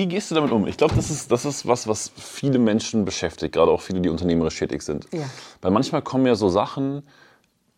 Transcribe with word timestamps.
Wie, 0.00 0.06
gehst 0.06 0.30
du 0.30 0.34
damit 0.34 0.50
um? 0.50 0.66
Ich 0.66 0.78
glaube, 0.78 0.94
das 0.94 1.10
ist, 1.10 1.30
das 1.30 1.44
ist 1.44 1.66
was, 1.66 1.86
was 1.86 2.10
viele 2.16 2.58
Menschen 2.58 3.04
beschäftigt, 3.04 3.52
gerade 3.52 3.70
auch 3.70 3.82
viele, 3.82 4.00
die 4.00 4.08
unternehmerisch 4.08 4.58
tätig 4.58 4.80
sind. 4.80 5.06
Ja. 5.12 5.28
Weil 5.60 5.72
manchmal 5.72 6.00
kommen 6.00 6.24
ja 6.24 6.34
so 6.36 6.48
Sachen, 6.48 7.02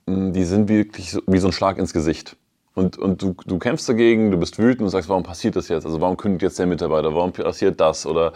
mh, 0.06 0.30
die 0.30 0.44
sind 0.44 0.68
wirklich 0.68 1.10
so, 1.10 1.20
wie 1.26 1.38
so 1.38 1.48
ein 1.48 1.52
Schlag 1.52 1.78
ins 1.78 1.92
Gesicht. 1.92 2.36
Und, 2.74 2.96
und 2.96 3.22
du, 3.22 3.34
du 3.44 3.58
kämpfst 3.58 3.88
dagegen, 3.88 4.30
du 4.30 4.38
bist 4.38 4.56
wütend 4.60 4.82
und 4.82 4.90
sagst, 4.90 5.08
warum 5.08 5.24
passiert 5.24 5.56
das 5.56 5.66
jetzt? 5.66 5.84
Also 5.84 6.00
warum 6.00 6.16
kündigt 6.16 6.42
jetzt 6.42 6.60
der 6.60 6.66
Mitarbeiter? 6.66 7.12
Warum 7.12 7.32
passiert 7.32 7.80
das? 7.80 8.06
Oder 8.06 8.34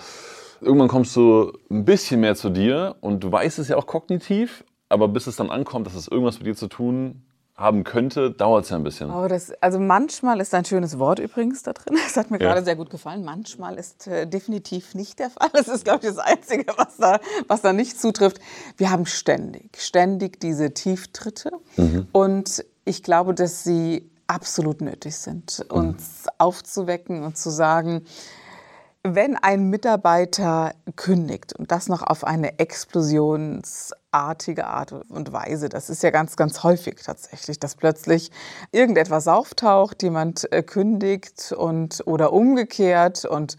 irgendwann 0.60 0.88
kommst 0.88 1.14
du 1.14 1.52
ein 1.70 1.84
bisschen 1.84 2.20
mehr 2.20 2.34
zu 2.34 2.50
dir 2.50 2.96
und 3.00 3.22
du 3.22 3.30
weißt 3.30 3.60
es 3.60 3.68
ja 3.68 3.76
auch 3.76 3.86
kognitiv, 3.86 4.64
aber 4.88 5.06
bis 5.06 5.28
es 5.28 5.36
dann 5.36 5.48
ankommt, 5.48 5.86
dass 5.86 5.94
es 5.94 6.08
irgendwas 6.08 6.38
mit 6.38 6.48
dir 6.48 6.56
zu 6.56 6.66
tun 6.66 7.22
haben 7.56 7.84
könnte, 7.84 8.30
dauert 8.30 8.64
es 8.64 8.70
ja 8.70 8.76
ein 8.76 8.82
bisschen. 8.82 9.10
Oh, 9.10 9.28
das, 9.28 9.50
also 9.62 9.78
manchmal 9.78 10.40
ist 10.40 10.52
ein 10.54 10.66
schönes 10.66 10.98
Wort 10.98 11.18
übrigens 11.18 11.62
da 11.62 11.72
drin. 11.72 11.96
Das 12.06 12.16
hat 12.16 12.30
mir 12.30 12.38
Ja. 12.40 12.48
gerade 12.52 12.64
sehr 12.64 12.76
gut 12.76 12.90
gefallen. 12.90 13.24
Manchmal 13.24 13.76
ist 13.78 14.06
äh, 14.06 14.26
definitiv 14.26 14.94
nicht 14.94 15.18
der 15.18 15.30
Fall. 15.30 15.48
Das 15.54 15.68
ist, 15.68 15.84
glaube 15.84 16.00
ich, 16.06 16.14
das 16.14 16.18
Einzige, 16.18 16.66
was 16.76 16.96
da, 16.98 17.18
was 17.48 17.62
da 17.62 17.72
nicht 17.72 17.98
zutrifft. 18.00 18.40
Wir 18.76 18.90
haben 18.90 19.06
ständig, 19.06 19.80
ständig 19.80 20.38
diese 20.40 20.74
Tieftritte. 20.74 21.50
Und 22.12 22.64
ich 22.84 23.02
glaube, 23.02 23.32
dass 23.34 23.64
sie 23.64 24.10
absolut 24.26 24.80
nötig 24.82 25.16
sind, 25.16 25.64
uns 25.70 26.24
aufzuwecken 26.38 27.22
und 27.22 27.38
zu 27.38 27.48
sagen, 27.50 28.04
wenn 29.02 29.36
ein 29.36 29.70
Mitarbeiter 29.70 30.72
kündigt 30.96 31.52
und 31.54 31.70
das 31.70 31.88
noch 31.88 32.02
auf 32.02 32.24
eine 32.24 32.58
explosionsartige 34.16 34.66
Art 34.66 34.92
und 34.92 35.32
Weise, 35.32 35.68
das 35.68 35.90
ist 35.90 36.02
ja 36.02 36.10
ganz, 36.10 36.36
ganz 36.36 36.62
häufig 36.62 36.96
tatsächlich, 37.04 37.58
dass 37.58 37.74
plötzlich 37.74 38.30
irgendetwas 38.72 39.28
auftaucht, 39.28 40.02
jemand 40.02 40.50
äh, 40.52 40.62
kündigt 40.62 41.52
und 41.52 42.02
oder 42.06 42.32
umgekehrt 42.32 43.24
und 43.24 43.56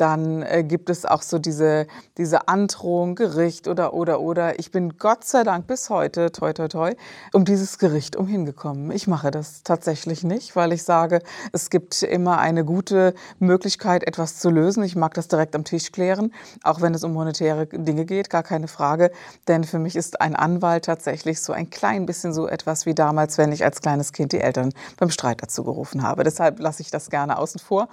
dann 0.00 0.42
äh, 0.42 0.64
gibt 0.64 0.88
es 0.88 1.04
auch 1.04 1.22
so 1.22 1.38
diese, 1.38 1.86
diese 2.16 2.48
Androhung, 2.48 3.14
Gericht 3.14 3.68
oder, 3.68 3.92
oder, 3.92 4.20
oder. 4.20 4.58
Ich 4.58 4.70
bin 4.70 4.96
Gott 4.96 5.24
sei 5.24 5.42
Dank 5.42 5.66
bis 5.66 5.90
heute, 5.90 6.32
toi, 6.32 6.52
toi, 6.52 6.68
toi, 6.68 6.94
um 7.32 7.44
dieses 7.44 7.78
Gericht 7.78 8.16
umhingekommen. 8.16 8.90
Ich 8.92 9.06
mache 9.06 9.30
das 9.30 9.62
tatsächlich 9.62 10.24
nicht, 10.24 10.56
weil 10.56 10.72
ich 10.72 10.84
sage, 10.84 11.20
es 11.52 11.68
gibt 11.68 12.02
immer 12.02 12.38
eine 12.38 12.64
gute 12.64 13.14
Möglichkeit, 13.38 14.04
etwas 14.04 14.38
zu 14.38 14.48
lösen. 14.48 14.82
Ich 14.84 14.96
mag 14.96 15.12
das 15.14 15.28
direkt 15.28 15.54
am 15.54 15.64
Tisch 15.64 15.92
klären, 15.92 16.32
auch 16.62 16.80
wenn 16.80 16.94
es 16.94 17.04
um 17.04 17.12
monetäre 17.12 17.66
Dinge 17.66 18.06
geht, 18.06 18.30
gar 18.30 18.42
keine 18.42 18.68
Frage. 18.68 19.10
Denn 19.48 19.64
für 19.64 19.78
mich 19.78 19.96
ist 19.96 20.20
ein 20.20 20.34
Anwalt 20.34 20.86
tatsächlich 20.86 21.42
so 21.42 21.52
ein 21.52 21.68
klein 21.68 22.06
bisschen 22.06 22.32
so 22.32 22.48
etwas 22.48 22.86
wie 22.86 22.94
damals, 22.94 23.36
wenn 23.36 23.52
ich 23.52 23.64
als 23.64 23.82
kleines 23.82 24.12
Kind 24.12 24.32
die 24.32 24.40
Eltern 24.40 24.72
beim 24.96 25.10
Streit 25.10 25.42
dazu 25.42 25.62
gerufen 25.62 26.02
habe. 26.02 26.24
Deshalb 26.24 26.58
lasse 26.58 26.80
ich 26.80 26.90
das 26.90 27.10
gerne 27.10 27.38
außen 27.38 27.60
vor. 27.60 27.88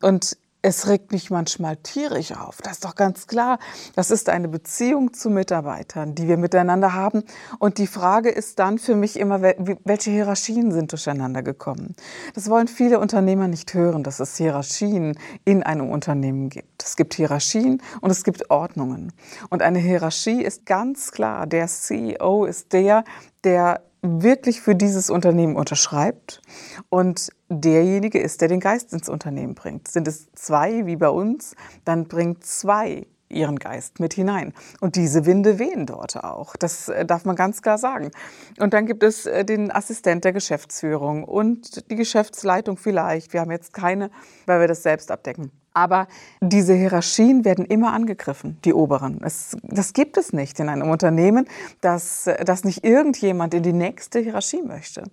Und 0.00 0.38
es 0.62 0.88
regt 0.88 1.12
mich 1.12 1.30
manchmal 1.30 1.76
tierisch 1.76 2.32
auf. 2.32 2.60
Das 2.62 2.74
ist 2.74 2.84
doch 2.84 2.94
ganz 2.94 3.26
klar. 3.26 3.58
Das 3.96 4.10
ist 4.10 4.28
eine 4.28 4.48
Beziehung 4.48 5.14
zu 5.14 5.30
Mitarbeitern, 5.30 6.14
die 6.14 6.28
wir 6.28 6.36
miteinander 6.36 6.92
haben. 6.92 7.22
Und 7.58 7.78
die 7.78 7.86
Frage 7.86 8.28
ist 8.28 8.58
dann 8.58 8.78
für 8.78 8.94
mich 8.94 9.18
immer, 9.18 9.40
welche 9.40 10.10
Hierarchien 10.10 10.70
sind 10.72 10.92
durcheinander 10.92 11.42
gekommen? 11.42 11.94
Das 12.34 12.50
wollen 12.50 12.68
viele 12.68 13.00
Unternehmer 13.00 13.48
nicht 13.48 13.72
hören, 13.72 14.02
dass 14.02 14.20
es 14.20 14.36
Hierarchien 14.36 15.18
in 15.44 15.62
einem 15.62 15.90
Unternehmen 15.90 16.50
gibt. 16.50 16.82
Es 16.82 16.96
gibt 16.96 17.14
Hierarchien 17.14 17.82
und 18.02 18.10
es 18.10 18.22
gibt 18.22 18.50
Ordnungen. 18.50 19.12
Und 19.48 19.62
eine 19.62 19.78
Hierarchie 19.78 20.42
ist 20.42 20.66
ganz 20.66 21.10
klar. 21.10 21.46
Der 21.46 21.68
CEO 21.68 22.44
ist 22.44 22.72
der, 22.72 23.04
der 23.44 23.82
wirklich 24.02 24.60
für 24.60 24.74
dieses 24.74 25.10
Unternehmen 25.10 25.56
unterschreibt 25.56 26.40
und 26.88 27.30
derjenige 27.48 28.18
ist, 28.18 28.40
der 28.40 28.48
den 28.48 28.60
Geist 28.60 28.92
ins 28.92 29.08
Unternehmen 29.08 29.54
bringt. 29.54 29.88
Sind 29.88 30.08
es 30.08 30.32
zwei 30.32 30.86
wie 30.86 30.96
bei 30.96 31.08
uns, 31.08 31.54
dann 31.84 32.08
bringt 32.08 32.44
zwei 32.44 33.06
ihren 33.30 33.58
Geist 33.58 34.00
mit 34.00 34.14
hinein. 34.14 34.52
Und 34.80 34.96
diese 34.96 35.24
Winde 35.24 35.58
wehen 35.58 35.86
dort 35.86 36.16
auch. 36.22 36.56
Das 36.56 36.88
äh, 36.88 37.06
darf 37.06 37.24
man 37.24 37.36
ganz 37.36 37.62
klar 37.62 37.78
sagen. 37.78 38.10
Und 38.58 38.74
dann 38.74 38.86
gibt 38.86 39.02
es 39.02 39.26
äh, 39.26 39.44
den 39.44 39.70
Assistent 39.70 40.24
der 40.24 40.32
Geschäftsführung 40.32 41.24
und 41.24 41.90
die 41.90 41.96
Geschäftsleitung 41.96 42.76
vielleicht. 42.76 43.32
Wir 43.32 43.40
haben 43.40 43.52
jetzt 43.52 43.72
keine, 43.72 44.10
weil 44.46 44.60
wir 44.60 44.68
das 44.68 44.82
selbst 44.82 45.10
abdecken. 45.10 45.52
Aber 45.72 46.08
diese 46.40 46.74
Hierarchien 46.74 47.44
werden 47.44 47.64
immer 47.64 47.92
angegriffen, 47.92 48.58
die 48.64 48.74
oberen. 48.74 49.20
Es, 49.22 49.56
das 49.62 49.92
gibt 49.92 50.16
es 50.16 50.32
nicht 50.32 50.58
in 50.58 50.68
einem 50.68 50.90
Unternehmen, 50.90 51.46
dass, 51.80 52.28
dass 52.44 52.64
nicht 52.64 52.84
irgendjemand 52.84 53.54
in 53.54 53.62
die 53.62 53.72
nächste 53.72 54.18
Hierarchie 54.18 54.62
möchte. 54.62 55.04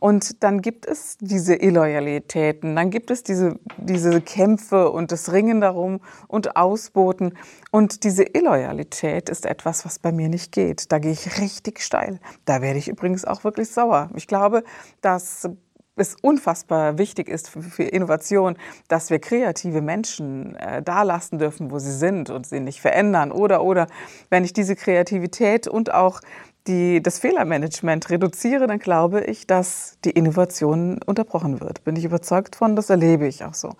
Und 0.00 0.42
dann 0.42 0.62
gibt 0.62 0.86
es 0.86 1.18
diese 1.20 1.54
Illoyalitäten, 1.54 2.76
dann 2.76 2.90
gibt 2.90 3.10
es 3.10 3.24
diese, 3.24 3.58
diese 3.76 4.22
Kämpfe 4.22 4.90
und 4.90 5.12
das 5.12 5.32
Ringen 5.32 5.60
darum 5.60 6.00
und 6.28 6.56
Ausboten. 6.56 7.34
Und 7.70 8.04
diese 8.04 8.24
Illoyalität 8.24 9.28
ist 9.28 9.44
etwas, 9.44 9.84
was 9.84 9.98
bei 9.98 10.12
mir 10.12 10.30
nicht 10.30 10.50
geht. 10.50 10.92
Da 10.92 10.98
gehe 10.98 11.12
ich 11.12 11.40
richtig 11.40 11.82
steil. 11.82 12.20
Da 12.46 12.62
werde 12.62 12.78
ich 12.78 12.88
übrigens 12.88 13.26
auch 13.26 13.44
wirklich 13.44 13.68
sauer. 13.68 14.08
Ich 14.14 14.26
glaube, 14.26 14.64
dass 15.02 15.48
es 15.96 16.16
unfassbar 16.20 16.98
wichtig 16.98 17.28
ist 17.28 17.48
für, 17.48 17.82
Innovation, 17.82 18.56
dass 18.88 19.10
wir 19.10 19.18
kreative 19.18 19.80
Menschen 19.80 20.54
äh, 20.56 20.82
da 20.82 21.02
lassen 21.02 21.38
dürfen, 21.38 21.70
wo 21.70 21.78
sie 21.78 21.92
sind 21.92 22.30
und 22.30 22.46
sie 22.46 22.60
nicht 22.60 22.80
verändern. 22.80 23.32
Oder, 23.32 23.64
oder, 23.64 23.86
wenn 24.28 24.44
ich 24.44 24.52
diese 24.52 24.76
Kreativität 24.76 25.66
und 25.66 25.92
auch 25.92 26.20
die, 26.66 27.02
das 27.02 27.18
Fehlermanagement 27.18 28.10
reduziere, 28.10 28.66
dann 28.66 28.78
glaube 28.78 29.24
ich, 29.24 29.46
dass 29.46 29.98
die 30.04 30.10
Innovation 30.10 31.00
unterbrochen 31.04 31.60
wird. 31.60 31.84
Bin 31.84 31.96
ich 31.96 32.04
überzeugt 32.04 32.56
von, 32.56 32.76
das 32.76 32.90
erlebe 32.90 33.26
ich 33.26 33.44
auch 33.44 33.54
so. 33.54 33.72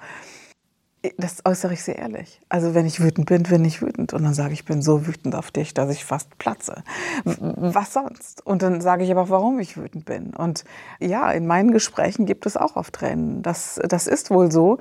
Das 1.18 1.44
äußere 1.44 1.74
ich 1.74 1.82
sehr 1.82 1.96
ehrlich. 1.96 2.40
Also 2.48 2.74
wenn 2.74 2.86
ich 2.86 3.00
wütend 3.00 3.26
bin, 3.26 3.42
bin 3.44 3.64
ich 3.64 3.82
wütend. 3.82 4.12
Und 4.12 4.22
dann 4.24 4.34
sage 4.34 4.52
ich, 4.52 4.60
ich 4.60 4.64
bin 4.64 4.80
so 4.80 5.06
wütend 5.06 5.34
auf 5.34 5.50
dich, 5.50 5.74
dass 5.74 5.90
ich 5.90 6.04
fast 6.04 6.38
platze. 6.38 6.82
Was 7.24 7.92
sonst? 7.92 8.44
Und 8.46 8.62
dann 8.62 8.80
sage 8.80 9.04
ich 9.04 9.10
aber 9.10 9.22
auch, 9.22 9.30
warum 9.30 9.58
ich 9.58 9.76
wütend 9.76 10.06
bin. 10.06 10.34
Und 10.34 10.64
ja, 10.98 11.30
in 11.30 11.46
meinen 11.46 11.72
Gesprächen 11.72 12.24
gibt 12.24 12.46
es 12.46 12.56
auch 12.56 12.76
oft 12.76 12.94
Tränen. 12.94 13.42
Das, 13.42 13.78
das 13.86 14.06
ist 14.06 14.30
wohl 14.30 14.50
so, 14.50 14.78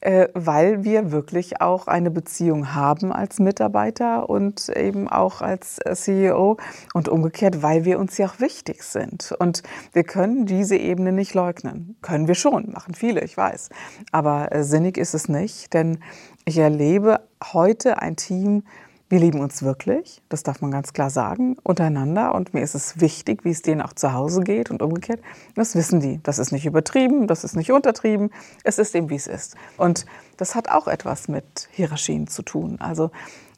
äh, 0.00 0.28
weil 0.34 0.84
wir 0.84 1.10
wirklich 1.10 1.60
auch 1.60 1.86
eine 1.86 2.10
Beziehung 2.10 2.74
haben 2.74 3.12
als 3.12 3.38
Mitarbeiter 3.38 4.28
und 4.28 4.68
eben 4.68 5.08
auch 5.08 5.40
als 5.40 5.78
äh, 5.84 5.94
CEO 5.94 6.56
und 6.94 7.08
umgekehrt, 7.08 7.62
weil 7.62 7.84
wir 7.84 7.98
uns 7.98 8.16
ja 8.18 8.26
auch 8.26 8.40
wichtig 8.40 8.82
sind. 8.82 9.34
Und 9.38 9.62
wir 9.92 10.04
können 10.04 10.46
diese 10.46 10.76
Ebene 10.76 11.12
nicht 11.12 11.34
leugnen. 11.34 11.96
Können 12.02 12.28
wir 12.28 12.34
schon, 12.34 12.70
machen 12.72 12.94
viele, 12.94 13.22
ich 13.22 13.36
weiß. 13.36 13.70
Aber 14.12 14.52
äh, 14.52 14.62
sinnig 14.62 14.98
ist 14.98 15.14
es 15.14 15.28
nicht, 15.28 15.74
denn 15.74 15.98
ich 16.44 16.58
erlebe 16.58 17.20
heute 17.52 18.00
ein 18.00 18.16
Team, 18.16 18.62
wir 19.08 19.20
lieben 19.20 19.40
uns 19.40 19.62
wirklich, 19.62 20.22
das 20.28 20.42
darf 20.42 20.60
man 20.60 20.70
ganz 20.70 20.92
klar 20.92 21.08
sagen, 21.08 21.56
untereinander. 21.62 22.34
Und 22.34 22.52
mir 22.52 22.62
ist 22.62 22.74
es 22.74 23.00
wichtig, 23.00 23.44
wie 23.44 23.50
es 23.50 23.62
denen 23.62 23.80
auch 23.80 23.94
zu 23.94 24.12
Hause 24.12 24.42
geht 24.42 24.70
und 24.70 24.82
umgekehrt. 24.82 25.20
Das 25.54 25.74
wissen 25.74 26.00
die. 26.00 26.20
Das 26.22 26.38
ist 26.38 26.52
nicht 26.52 26.66
übertrieben, 26.66 27.26
das 27.26 27.44
ist 27.44 27.56
nicht 27.56 27.72
untertrieben. 27.72 28.30
Es 28.64 28.78
ist 28.78 28.94
eben, 28.94 29.08
wie 29.08 29.16
es 29.16 29.26
ist. 29.26 29.56
Und 29.78 30.04
das 30.36 30.54
hat 30.54 30.68
auch 30.68 30.88
etwas 30.88 31.28
mit 31.28 31.68
Hierarchien 31.72 32.26
zu 32.26 32.42
tun. 32.42 32.76
Also 32.80 33.10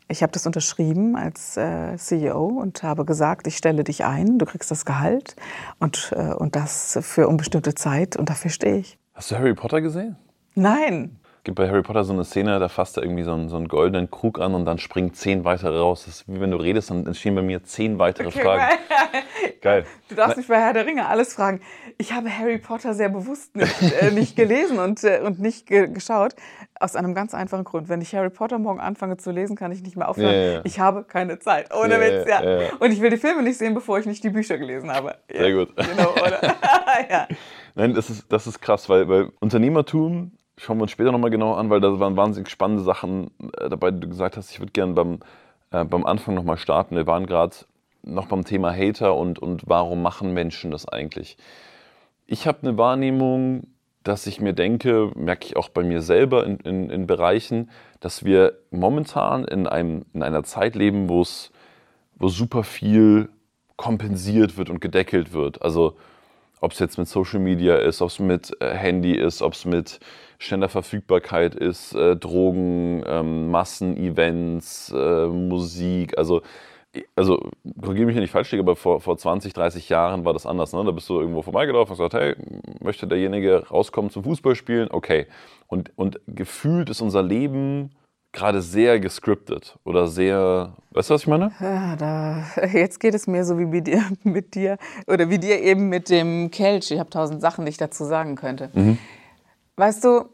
ich 0.07 0.23
habe 0.23 0.33
das 0.33 0.47
unterschrieben 0.47 1.17
als 1.17 1.57
äh, 1.57 1.97
CEO 1.97 2.47
und 2.47 2.83
habe 2.83 3.05
gesagt, 3.05 3.47
ich 3.47 3.57
stelle 3.57 3.85
dich 3.85 4.05
ein, 4.05 4.39
du 4.39 4.47
kriegst 4.47 4.71
das 4.71 4.85
Gehalt 4.85 5.37
und, 5.79 6.13
äh, 6.17 6.35
und 6.35 6.57
das 6.57 6.99
für 7.03 7.29
unbestimmte 7.29 7.75
Zeit 7.75 8.17
und 8.17 8.29
dafür 8.29 8.51
stehe 8.51 8.79
ich. 8.79 8.99
Hast 9.15 9.31
du 9.31 9.37
Harry 9.37 9.55
Potter 9.55 9.81
gesehen? 9.81 10.17
Nein, 10.57 11.20
gibt 11.45 11.57
bei 11.57 11.69
Harry 11.69 11.83
Potter 11.83 12.05
so 12.05 12.13
eine 12.13 12.25
Szene, 12.25 12.59
da 12.59 12.69
fasst 12.69 12.97
er 12.97 13.03
irgendwie 13.03 13.23
so 13.23 13.33
einen, 13.33 13.49
so 13.49 13.57
einen 13.57 13.69
goldenen 13.69 14.11
Krug 14.11 14.41
an 14.41 14.55
und 14.55 14.65
dann 14.65 14.79
springen 14.79 15.15
zehn 15.15 15.45
weitere 15.45 15.79
raus. 15.79 16.05
Das 16.05 16.17
ist 16.17 16.29
wie 16.29 16.41
wenn 16.41 16.51
du 16.51 16.57
redest, 16.57 16.91
dann 16.91 17.07
entstehen 17.07 17.35
bei 17.35 17.43
mir 17.43 17.65
zehn 17.65 17.99
weitere 17.99 18.31
Fragen. 18.31 18.79
Geil. 19.61 19.85
Du 20.09 20.15
darfst 20.15 20.37
mich 20.37 20.49
bei 20.49 20.61
Herr 20.61 20.73
der 20.73 20.87
Ringe 20.87 21.07
alles 21.07 21.35
fragen. 21.35 21.61
Ich 21.99 22.13
habe 22.13 22.31
Harry 22.37 22.59
Potter 22.59 22.95
sehr 22.95 23.09
bewusst 23.09 23.55
nicht, 23.57 23.83
äh, 24.03 24.11
nicht 24.11 24.37
gelesen 24.37 24.79
und, 24.79 25.05
äh, 25.05 25.21
und 25.25 25.39
nicht 25.41 25.67
ge 25.67 25.89
geschaut. 25.89 26.35
Aus 26.79 26.97
einem 26.97 27.15
ganz 27.15 27.35
einfachen 27.35 27.65
Grund. 27.65 27.91
Wenn 27.91 28.01
ich 28.01 28.15
Harry 28.15 28.31
Potter 28.31 28.59
morgen 28.59 28.81
anfange 28.81 29.19
zu 29.19 29.31
lesen, 29.31 29.55
kann 29.55 29.71
ich 29.71 29.83
nicht 29.83 29.97
mehr 29.97 30.09
aufhören. 30.09 30.33
Ja, 30.33 30.41
ja, 30.41 30.53
ja. 30.53 30.61
Ich 30.65 30.81
habe 30.81 31.05
keine 31.05 31.39
Zeit. 31.39 31.75
Ohne 31.75 32.01
Witz, 32.01 32.27
ja. 32.27 32.71
Und 32.79 32.91
ich 32.91 33.03
will 33.03 33.11
die 33.11 33.19
Filme 33.19 33.43
nicht 33.43 33.59
sehen, 33.59 33.75
bevor 33.75 33.99
ich 33.99 34.07
nicht 34.07 34.25
die 34.25 34.31
Bücher 34.31 34.57
gelesen 34.57 34.91
habe. 34.91 35.17
Sehr 35.31 35.53
gut. 35.53 35.77
Genau, 35.77 36.13
oder? 36.13 36.41
ja. 37.11 37.29
Nein, 37.75 37.95
das 37.95 38.11
ist, 38.11 38.33
das 38.33 38.47
ist 38.47 38.61
krass, 38.61 38.89
weil, 38.89 39.09
weil 39.09 39.31
Unternehmertum 39.41 40.33
schauen 40.61 40.79
wir 40.79 40.83
uns 40.83 40.91
später 40.91 41.11
nochmal 41.11 41.31
genau 41.31 41.55
an, 41.55 41.71
weil 41.71 41.81
da 41.81 41.99
waren 41.99 42.17
wahnsinnig 42.17 42.51
spannende 42.51 42.83
Sachen 42.83 43.31
äh, 43.59 43.69
dabei, 43.69 43.91
die 43.91 44.01
du 44.01 44.09
gesagt 44.09 44.37
hast. 44.37 44.51
Ich 44.51 44.61
würde 44.61 44.73
gerne 44.73 44.93
beim, 44.93 45.21
äh, 45.71 45.85
beim 45.85 46.05
Anfang 46.05 46.35
nochmal 46.35 46.59
starten. 46.59 46.97
Wir 46.97 47.07
waren 47.07 47.27
gerade 47.27 47.57
noch 48.03 48.27
beim 48.27 48.45
Thema 48.45 48.73
Hater 48.73 49.17
und, 49.17 49.39
und 49.39 49.63
warum 49.67 50.03
machen 50.03 50.33
Menschen 50.35 50.71
das 50.71 50.87
eigentlich. 50.87 51.37
Ich 52.27 52.47
habe 52.47 52.59
eine 52.63 52.79
Wahrnehmung, 52.79 53.69
dass 54.03 54.27
ich 54.27 54.41
mir 54.41 54.53
denke, 54.53 55.11
merke 55.15 55.47
ich 55.47 55.57
auch 55.57 55.69
bei 55.69 55.83
mir 55.83 56.03
selber 56.03 56.47
in, 56.47 56.59
in, 56.59 56.91
in 56.91 57.07
Bereichen, 57.07 57.71
dass 58.01 58.25
wir 58.25 58.59
momentan 58.71 59.45
in, 59.45 59.67
einem, 59.67 60.05
in 60.15 60.23
einer 60.23 60.43
Zeit 60.45 60.75
leben, 60.75 61.09
wo 61.09 61.23
es 61.23 61.51
wo 62.17 62.29
super 62.29 62.65
viel 62.65 63.31
kompensiert 63.77 64.59
wird 64.59 64.69
und 64.69 64.81
gedeckelt 64.81 65.33
wird. 65.33 65.63
Also 65.63 65.97
ob 66.61 66.73
es 66.73 66.79
jetzt 66.79 66.99
mit 66.99 67.09
Social 67.09 67.41
Media 67.41 67.77
ist, 67.77 68.03
ob 68.03 68.11
es 68.11 68.19
mit 68.19 68.55
äh, 68.61 68.75
Handy 68.75 69.15
ist, 69.15 69.41
ob 69.41 69.55
es 69.55 69.65
mit 69.65 70.01
schneller 70.41 70.69
Verfügbarkeit 70.69 71.55
ist, 71.55 71.95
äh, 71.95 72.17
Drogen, 72.17 73.05
ähm, 73.07 73.51
Massenevents, 73.51 74.93
äh, 74.95 75.27
Musik. 75.27 76.19
Also 76.19 76.43
also 77.15 77.51
korrigiere 77.81 78.07
mich, 78.07 78.17
wenn 78.17 78.23
ich 78.23 78.31
falsch 78.31 78.51
liege, 78.51 78.63
aber 78.63 78.75
vor, 78.75 79.01
vor 79.01 79.17
20, 79.17 79.53
30 79.53 79.89
Jahren 79.89 80.25
war 80.25 80.33
das 80.33 80.45
anders. 80.45 80.73
Ne? 80.73 80.83
Da 80.85 80.91
bist 80.91 81.09
du 81.09 81.21
irgendwo 81.21 81.43
vorbeigelaufen 81.43 81.93
und 81.93 81.99
gesagt, 81.99 82.15
hey, 82.15 82.35
möchte 82.81 83.07
derjenige 83.07 83.69
rauskommen 83.69 84.11
zum 84.11 84.25
Fußballspielen? 84.25 84.91
Okay. 84.91 85.27
Und, 85.69 85.93
und 85.97 86.21
gefühlt 86.27 86.91
ist 86.91 87.01
unser 87.01 87.23
Leben 87.23 87.91
gerade 88.33 88.61
sehr 88.63 89.01
gescriptet 89.01 89.79
oder 89.85 90.07
sehr, 90.07 90.75
weißt 90.91 91.11
du, 91.11 91.15
was 91.15 91.23
ich 91.23 91.27
meine? 91.29 91.53
Ja, 91.61 91.97
da, 91.97 92.45
jetzt 92.73 92.99
geht 93.01 93.15
es 93.15 93.27
mir 93.27 93.45
so 93.45 93.59
wie 93.59 93.67
mit 93.67 93.87
dir, 93.87 94.03
mit 94.25 94.55
dir 94.55 94.77
oder 95.07 95.31
wie 95.31 95.39
dir 95.39 95.61
eben 95.61 95.89
mit 95.89 96.11
dem 96.11 96.51
Kelch. 96.51 96.91
Ich 96.91 96.99
habe 96.99 97.11
tausend 97.11 97.41
Sachen, 97.41 97.65
die 97.65 97.71
ich 97.71 97.77
dazu 97.77 98.05
sagen 98.05 98.35
könnte. 98.35 98.71
Mhm. 98.73 98.99
Weißt 99.81 100.05
du, 100.05 100.29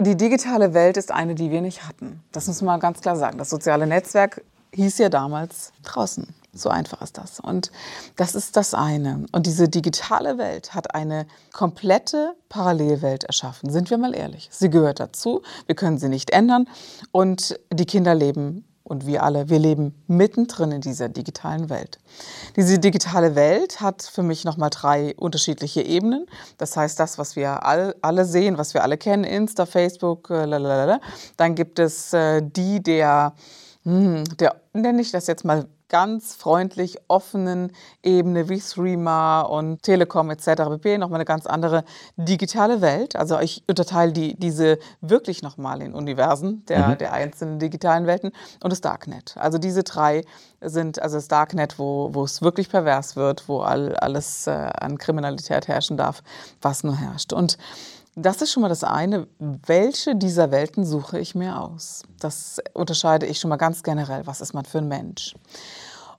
die 0.00 0.16
digitale 0.16 0.74
Welt 0.74 0.96
ist 0.96 1.12
eine, 1.12 1.36
die 1.36 1.52
wir 1.52 1.60
nicht 1.60 1.86
hatten. 1.86 2.20
Das 2.32 2.48
muss 2.48 2.62
man 2.62 2.80
ganz 2.80 3.00
klar 3.00 3.14
sagen. 3.14 3.38
Das 3.38 3.48
soziale 3.48 3.86
Netzwerk 3.86 4.42
hieß 4.72 4.98
ja 4.98 5.08
damals 5.08 5.72
draußen. 5.84 6.26
So 6.52 6.68
einfach 6.68 7.00
ist 7.00 7.16
das. 7.16 7.38
Und 7.38 7.70
das 8.16 8.34
ist 8.34 8.56
das 8.56 8.74
eine. 8.74 9.26
Und 9.30 9.46
diese 9.46 9.68
digitale 9.68 10.36
Welt 10.36 10.74
hat 10.74 10.96
eine 10.96 11.28
komplette 11.52 12.34
Parallelwelt 12.48 13.22
erschaffen. 13.22 13.70
Sind 13.70 13.88
wir 13.88 13.98
mal 13.98 14.16
ehrlich. 14.16 14.48
Sie 14.50 14.68
gehört 14.68 14.98
dazu. 14.98 15.42
Wir 15.66 15.76
können 15.76 15.98
sie 15.98 16.08
nicht 16.08 16.30
ändern. 16.30 16.68
Und 17.12 17.60
die 17.72 17.86
Kinder 17.86 18.16
leben 18.16 18.64
und 18.88 19.06
wir 19.06 19.22
alle, 19.22 19.48
wir 19.48 19.58
leben 19.58 19.94
mittendrin 20.06 20.72
in 20.72 20.80
dieser 20.80 21.08
digitalen 21.08 21.68
Welt. 21.70 21.98
Diese 22.56 22.78
digitale 22.78 23.34
Welt 23.34 23.80
hat 23.80 24.02
für 24.02 24.22
mich 24.22 24.44
nochmal 24.44 24.70
drei 24.70 25.14
unterschiedliche 25.16 25.82
Ebenen. 25.82 26.26
Das 26.56 26.76
heißt, 26.76 26.98
das, 26.98 27.18
was 27.18 27.36
wir 27.36 27.64
all, 27.64 27.94
alle 28.02 28.24
sehen, 28.24 28.58
was 28.58 28.74
wir 28.74 28.82
alle 28.82 28.96
kennen, 28.96 29.24
Insta, 29.24 29.66
Facebook, 29.66 30.30
äh, 30.30 30.44
lalalala. 30.44 31.00
dann 31.36 31.54
gibt 31.54 31.78
es 31.78 32.12
äh, 32.12 32.42
die 32.42 32.82
der 32.82 33.34
hm, 33.84 34.24
der, 34.38 34.60
nenne 34.74 35.00
ich 35.00 35.12
das 35.12 35.26
jetzt 35.26 35.44
mal 35.44 35.66
ganz 35.88 36.34
freundlich 36.34 36.98
offenen 37.08 37.72
Ebene 38.02 38.48
wie 38.48 38.60
Threema 38.60 39.42
und 39.42 39.82
Telekom 39.82 40.30
etc. 40.30 40.44
pp. 40.70 40.98
Nochmal 40.98 41.18
eine 41.18 41.24
ganz 41.24 41.46
andere 41.46 41.84
digitale 42.16 42.80
Welt. 42.80 43.16
Also 43.16 43.38
ich 43.40 43.62
unterteile 43.66 44.12
die, 44.12 44.34
diese 44.38 44.78
wirklich 45.00 45.42
nochmal 45.42 45.82
in 45.82 45.94
Universen 45.94 46.64
der, 46.66 46.88
mhm. 46.88 46.98
der 46.98 47.12
einzelnen 47.12 47.58
digitalen 47.58 48.06
Welten 48.06 48.32
und 48.62 48.70
das 48.70 48.80
Darknet. 48.80 49.34
Also 49.38 49.58
diese 49.58 49.82
drei 49.82 50.24
sind, 50.60 51.00
also 51.00 51.16
das 51.16 51.28
Darknet, 51.28 51.78
wo, 51.78 52.10
wo 52.12 52.24
es 52.24 52.42
wirklich 52.42 52.68
pervers 52.68 53.16
wird, 53.16 53.48
wo 53.48 53.60
all, 53.60 53.96
alles 53.96 54.46
äh, 54.46 54.50
an 54.50 54.98
Kriminalität 54.98 55.68
herrschen 55.68 55.96
darf, 55.96 56.22
was 56.60 56.84
nur 56.84 56.96
herrscht. 56.96 57.32
Und 57.32 57.58
das 58.20 58.42
ist 58.42 58.52
schon 58.52 58.62
mal 58.62 58.68
das 58.68 58.84
eine. 58.84 59.26
Welche 59.38 60.16
dieser 60.16 60.50
Welten 60.50 60.84
suche 60.84 61.18
ich 61.18 61.34
mir 61.34 61.60
aus? 61.60 62.02
Das 62.18 62.58
unterscheide 62.74 63.26
ich 63.26 63.38
schon 63.38 63.48
mal 63.48 63.56
ganz 63.56 63.82
generell. 63.82 64.26
Was 64.26 64.40
ist 64.40 64.54
man 64.54 64.64
für 64.64 64.78
ein 64.78 64.88
Mensch? 64.88 65.34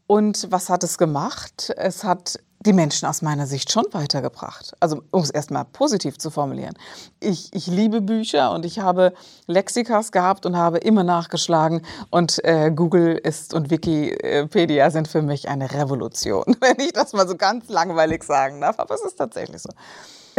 Und 0.07 0.47
was 0.49 0.69
hat 0.69 0.83
es 0.83 0.97
gemacht? 0.97 1.71
Es 1.77 2.03
hat 2.03 2.39
die 2.65 2.73
Menschen 2.73 3.07
aus 3.07 3.21
meiner 3.21 3.45
Sicht 3.45 3.71
schon 3.71 3.85
weitergebracht. 3.91 4.73
Also 4.79 5.03
um 5.11 5.21
es 5.21 5.29
erstmal 5.29 5.65
positiv 5.65 6.17
zu 6.17 6.29
formulieren. 6.29 6.73
Ich, 7.19 7.53
ich 7.53 7.67
liebe 7.67 8.01
Bücher 8.01 8.51
und 8.51 8.65
ich 8.65 8.79
habe 8.79 9.13
Lexikas 9.47 10.11
gehabt 10.11 10.45
und 10.45 10.57
habe 10.57 10.79
immer 10.79 11.03
nachgeschlagen. 11.03 11.83
Und 12.09 12.43
äh, 12.43 12.71
Google 12.71 13.17
ist 13.17 13.53
und 13.53 13.69
Wikipedia 13.69 14.89
sind 14.89 15.07
für 15.07 15.21
mich 15.21 15.47
eine 15.47 15.71
Revolution, 15.71 16.57
wenn 16.59 16.79
ich 16.79 16.91
das 16.91 17.13
mal 17.13 17.27
so 17.27 17.35
ganz 17.35 17.69
langweilig 17.69 18.23
sagen 18.23 18.61
darf. 18.61 18.79
Aber 18.79 18.95
es 18.95 19.01
ist 19.01 19.15
tatsächlich 19.15 19.61
so. 19.61 19.69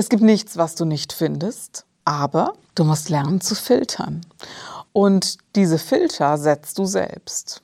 Es 0.00 0.08
gibt 0.08 0.22
nichts, 0.22 0.56
was 0.56 0.76
du 0.76 0.86
nicht 0.86 1.12
findest, 1.12 1.84
aber 2.06 2.54
du 2.74 2.84
musst 2.84 3.10
lernen 3.10 3.42
zu 3.42 3.54
filtern. 3.54 4.22
Und 4.94 5.36
diese 5.56 5.76
Filter 5.76 6.38
setzt 6.38 6.78
du 6.78 6.86
selbst. 6.86 7.62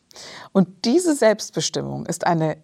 Und 0.53 0.85
diese 0.85 1.17
Selbstbestimmung 1.17 2.05
ist 2.05 2.27
eine 2.27 2.59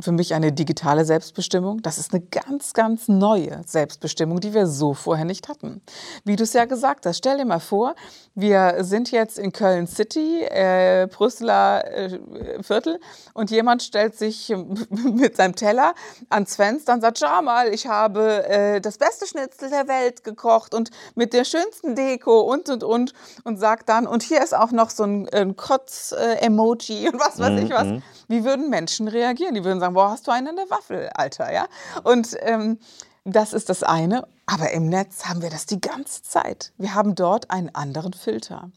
für 0.00 0.12
mich 0.12 0.34
eine 0.34 0.52
digitale 0.52 1.04
Selbstbestimmung. 1.04 1.82
Das 1.82 1.98
ist 1.98 2.14
eine 2.14 2.22
ganz, 2.22 2.72
ganz 2.72 3.08
neue 3.08 3.60
Selbstbestimmung, 3.66 4.40
die 4.40 4.54
wir 4.54 4.66
so 4.66 4.94
vorher 4.94 5.24
nicht 5.24 5.48
hatten. 5.48 5.82
Wie 6.24 6.36
du 6.36 6.44
es 6.44 6.52
ja 6.52 6.64
gesagt 6.64 7.04
hast, 7.04 7.18
stell 7.18 7.36
dir 7.38 7.44
mal 7.44 7.60
vor, 7.60 7.94
wir 8.34 8.84
sind 8.84 9.10
jetzt 9.10 9.38
in 9.38 9.52
Köln 9.52 9.86
City, 9.86 10.42
äh, 10.42 11.08
Brüsseler 11.10 11.84
äh, 11.92 12.62
Viertel 12.62 13.00
und 13.34 13.50
jemand 13.50 13.82
stellt 13.82 14.16
sich 14.16 14.54
mit 14.90 15.36
seinem 15.36 15.54
Teller 15.54 15.94
ans 16.30 16.56
Fenster 16.56 16.94
und 16.94 17.00
sagt, 17.00 17.18
schau 17.18 17.42
mal, 17.42 17.68
ich 17.68 17.86
habe 17.86 18.46
äh, 18.48 18.80
das 18.80 18.98
beste 18.98 19.26
Schnitzel 19.26 19.70
der 19.70 19.88
Welt 19.88 20.24
gekocht 20.24 20.74
und 20.74 20.90
mit 21.14 21.32
der 21.32 21.44
schönsten 21.44 21.94
Deko 21.94 22.40
und, 22.40 22.68
und, 22.68 22.82
und 22.82 23.12
und 23.44 23.58
sagt 23.58 23.88
dann, 23.88 24.06
und 24.06 24.22
hier 24.22 24.42
ist 24.42 24.54
auch 24.54 24.72
noch 24.72 24.90
so 24.90 25.04
ein, 25.04 25.28
ein 25.30 25.56
Kotz-Emoji 25.56 27.08
und 27.08 27.20
was 27.20 27.38
weiß 27.38 27.52
mhm. 27.52 27.58
ich 27.58 27.70
was. 27.70 27.84
Mhm. 27.84 28.02
Wie 28.28 28.44
würden 28.44 28.70
Menschen 28.70 29.08
reagieren? 29.08 29.54
Die 29.54 29.64
würden 29.64 29.80
sagen, 29.80 29.94
boah, 29.94 30.10
hast 30.10 30.26
du 30.26 30.30
einen 30.30 30.48
in 30.48 30.56
der 30.56 30.70
Waffel, 30.70 31.08
Alter, 31.14 31.52
ja? 31.52 31.66
Und 32.02 32.36
ähm, 32.40 32.78
das 33.24 33.52
ist 33.52 33.68
das 33.68 33.82
eine. 33.82 34.26
Aber 34.46 34.70
im 34.70 34.88
Netz 34.88 35.24
haben 35.24 35.42
wir 35.42 35.50
das 35.50 35.66
die 35.66 35.80
ganze 35.80 36.22
Zeit. 36.22 36.72
Wir 36.78 36.94
haben 36.94 37.14
dort 37.14 37.50
einen 37.50 37.74
anderen 37.74 38.12
Filter. 38.12 38.70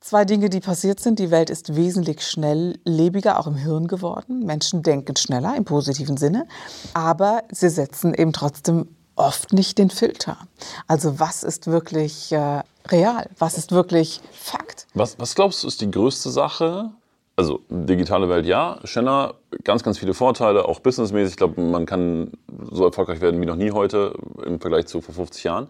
Zwei 0.00 0.24
Dinge, 0.24 0.48
die 0.48 0.60
passiert 0.60 1.00
sind. 1.00 1.18
Die 1.18 1.32
Welt 1.32 1.50
ist 1.50 1.74
wesentlich 1.74 2.24
schnelllebiger, 2.24 3.40
auch 3.40 3.48
im 3.48 3.56
Hirn 3.56 3.88
geworden. 3.88 4.46
Menschen 4.46 4.84
denken 4.84 5.16
schneller 5.16 5.56
im 5.56 5.64
positiven 5.64 6.16
Sinne, 6.16 6.46
aber 6.94 7.42
sie 7.50 7.68
setzen 7.68 8.14
eben 8.14 8.32
trotzdem 8.32 8.94
oft 9.16 9.52
nicht 9.52 9.78
den 9.78 9.90
Filter. 9.90 10.38
Also 10.86 11.18
was 11.18 11.42
ist 11.42 11.66
wirklich 11.66 12.30
äh, 12.30 12.62
real? 12.86 13.28
Was 13.38 13.58
ist 13.58 13.72
wirklich 13.72 14.20
Fakt? 14.30 14.86
Was, 14.94 15.18
was 15.18 15.34
glaubst 15.34 15.64
du, 15.64 15.66
ist 15.66 15.80
die 15.80 15.90
größte 15.90 16.30
Sache, 16.30 16.92
also 17.36 17.60
digitale 17.68 18.28
Welt 18.28 18.46
ja, 18.46 18.80
schneller, 18.84 19.34
ganz, 19.62 19.82
ganz 19.82 19.98
viele 19.98 20.14
Vorteile, 20.14 20.66
auch 20.66 20.80
businessmäßig. 20.80 21.34
Ich 21.34 21.36
glaube, 21.36 21.60
man 21.60 21.84
kann 21.84 22.32
so 22.70 22.84
erfolgreich 22.84 23.20
werden 23.20 23.40
wie 23.40 23.46
noch 23.46 23.56
nie 23.56 23.70
heute 23.70 24.14
im 24.44 24.58
Vergleich 24.58 24.86
zu 24.86 25.02
vor 25.02 25.14
50 25.14 25.44
Jahren. 25.44 25.68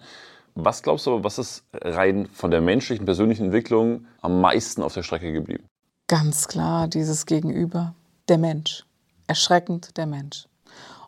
Was 0.55 0.83
glaubst 0.83 1.07
du 1.07 1.13
aber, 1.13 1.25
was 1.25 1.39
ist 1.39 1.65
rein 1.75 2.27
von 2.33 2.51
der 2.51 2.63
menschlichen, 2.63 3.05
persönlichen 3.05 3.47
Entwicklung 3.47 4.07
am 4.23 4.41
meisten 4.41 4.83
auf 4.83 4.95
der 4.95 5.03
Strecke 5.03 5.33
geblieben? 5.33 5.65
Ganz 6.09 6.49
klar, 6.49 6.89
dieses 6.89 7.27
Gegenüber, 7.27 7.95
der 8.29 8.39
Mensch. 8.39 8.85
Erschreckend 9.27 9.97
der 9.99 10.07
Mensch. 10.07 10.47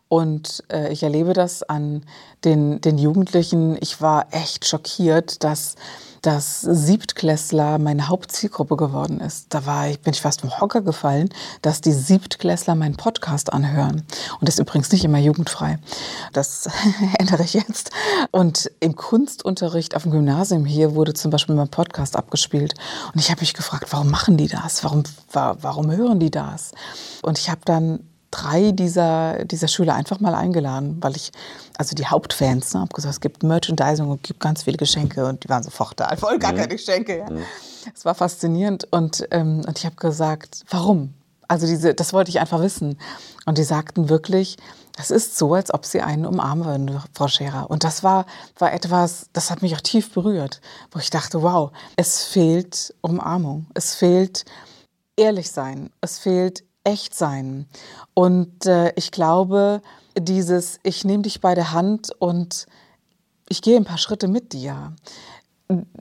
Und 0.09 0.63
äh, 0.71 0.91
ich 0.91 1.03
erlebe 1.03 1.33
das 1.33 1.63
an 1.63 2.03
den, 2.43 2.81
den 2.81 2.97
Jugendlichen. 2.97 3.77
Ich 3.79 4.01
war 4.01 4.27
echt 4.31 4.65
schockiert, 4.65 5.43
dass 5.43 5.75
dass 6.21 6.61
Siebtklässler 6.61 7.77
meine 7.77 8.07
Hauptzielgruppe 8.07 8.75
geworden 8.75 9.19
ist. 9.19 9.47
Da 9.49 9.65
war 9.65 9.89
ich, 9.89 9.99
bin 9.99 10.13
ich 10.13 10.21
fast 10.21 10.41
vom 10.41 10.59
Hocker 10.59 10.81
gefallen, 10.81 11.29
dass 11.61 11.81
die 11.81 11.91
Siebtklässler 11.91 12.75
meinen 12.75 12.97
Podcast 12.97 13.53
anhören. 13.53 14.05
Und 14.39 14.47
das 14.47 14.55
ist 14.55 14.59
übrigens 14.59 14.91
nicht 14.91 15.03
immer 15.05 15.19
jugendfrei. 15.19 15.79
Das 16.33 16.69
ändere 17.17 17.43
ich 17.43 17.53
jetzt. 17.53 17.91
Und 18.31 18.69
im 18.79 18.95
Kunstunterricht 18.95 19.95
auf 19.95 20.03
dem 20.03 20.11
Gymnasium 20.11 20.65
hier 20.65 20.95
wurde 20.95 21.13
zum 21.13 21.31
Beispiel 21.31 21.55
mein 21.55 21.69
Podcast 21.69 22.15
abgespielt. 22.15 22.73
Und 23.13 23.19
ich 23.19 23.31
habe 23.31 23.41
mich 23.41 23.53
gefragt, 23.53 23.87
warum 23.91 24.09
machen 24.09 24.37
die 24.37 24.47
das? 24.47 24.83
Warum, 24.83 25.03
warum 25.31 25.91
hören 25.91 26.19
die 26.19 26.31
das? 26.31 26.71
Und 27.21 27.37
ich 27.37 27.49
habe 27.49 27.61
dann 27.65 28.01
drei 28.31 28.71
dieser, 28.71 29.45
dieser 29.45 29.67
Schüler 29.67 29.95
einfach 29.95 30.19
mal 30.19 30.35
eingeladen, 30.35 30.97
weil 31.01 31.15
ich, 31.15 31.31
also 31.77 31.95
die 31.95 32.05
Hauptfans, 32.05 32.73
ne, 32.73 32.81
habe 32.81 32.93
gesagt, 32.93 33.13
es 33.13 33.21
gibt 33.21 33.43
Merchandising 33.43 34.07
und 34.07 34.17
es 34.17 34.27
gibt 34.27 34.39
ganz 34.39 34.63
viele 34.63 34.77
Geschenke 34.77 35.25
und 35.25 35.43
die 35.43 35.49
waren 35.49 35.63
sofort 35.63 35.99
da, 35.99 36.15
voll 36.15 36.39
gar 36.39 36.51
mhm. 36.51 36.57
keine 36.57 36.75
Geschenke. 36.75 37.17
Ja. 37.19 37.29
Mhm. 37.29 37.43
Es 37.93 38.05
war 38.05 38.15
faszinierend 38.15 38.87
und, 38.91 39.27
ähm, 39.31 39.61
und 39.65 39.77
ich 39.77 39.85
habe 39.85 39.95
gesagt, 39.95 40.63
warum? 40.69 41.13
Also 41.47 41.65
diese, 41.65 41.95
das 41.95 42.13
wollte 42.13 42.29
ich 42.29 42.39
einfach 42.39 42.61
wissen. 42.61 42.99
Und 43.45 43.57
die 43.57 43.63
sagten 43.63 44.09
wirklich, 44.09 44.57
es 44.99 45.09
ist 45.09 45.37
so, 45.37 45.53
als 45.53 45.73
ob 45.73 45.85
sie 45.85 46.01
einen 46.01 46.25
umarmen 46.25 46.65
würden, 46.65 47.01
Frau 47.13 47.27
Scherer. 47.27 47.71
Und 47.71 47.83
das 47.83 48.03
war, 48.03 48.25
war 48.59 48.73
etwas, 48.73 49.29
das 49.33 49.49
hat 49.49 49.61
mich 49.61 49.73
auch 49.75 49.81
tief 49.81 50.13
berührt, 50.13 50.61
wo 50.91 50.99
ich 50.99 51.09
dachte, 51.09 51.41
wow, 51.41 51.71
es 51.95 52.23
fehlt 52.23 52.93
Umarmung, 53.01 53.65
es 53.73 53.95
fehlt 53.95 54.45
ehrlich 55.15 55.49
sein, 55.49 55.89
es 56.01 56.19
fehlt 56.19 56.63
echt 56.83 57.15
sein. 57.15 57.67
Und 58.13 58.65
äh, 58.65 58.93
ich 58.95 59.11
glaube, 59.11 59.81
dieses, 60.17 60.79
ich 60.83 61.05
nehme 61.05 61.23
dich 61.23 61.41
bei 61.41 61.55
der 61.55 61.71
Hand 61.71 62.11
und 62.19 62.65
ich 63.49 63.61
gehe 63.61 63.77
ein 63.77 63.85
paar 63.85 63.97
Schritte 63.97 64.27
mit 64.27 64.53
dir. 64.53 64.93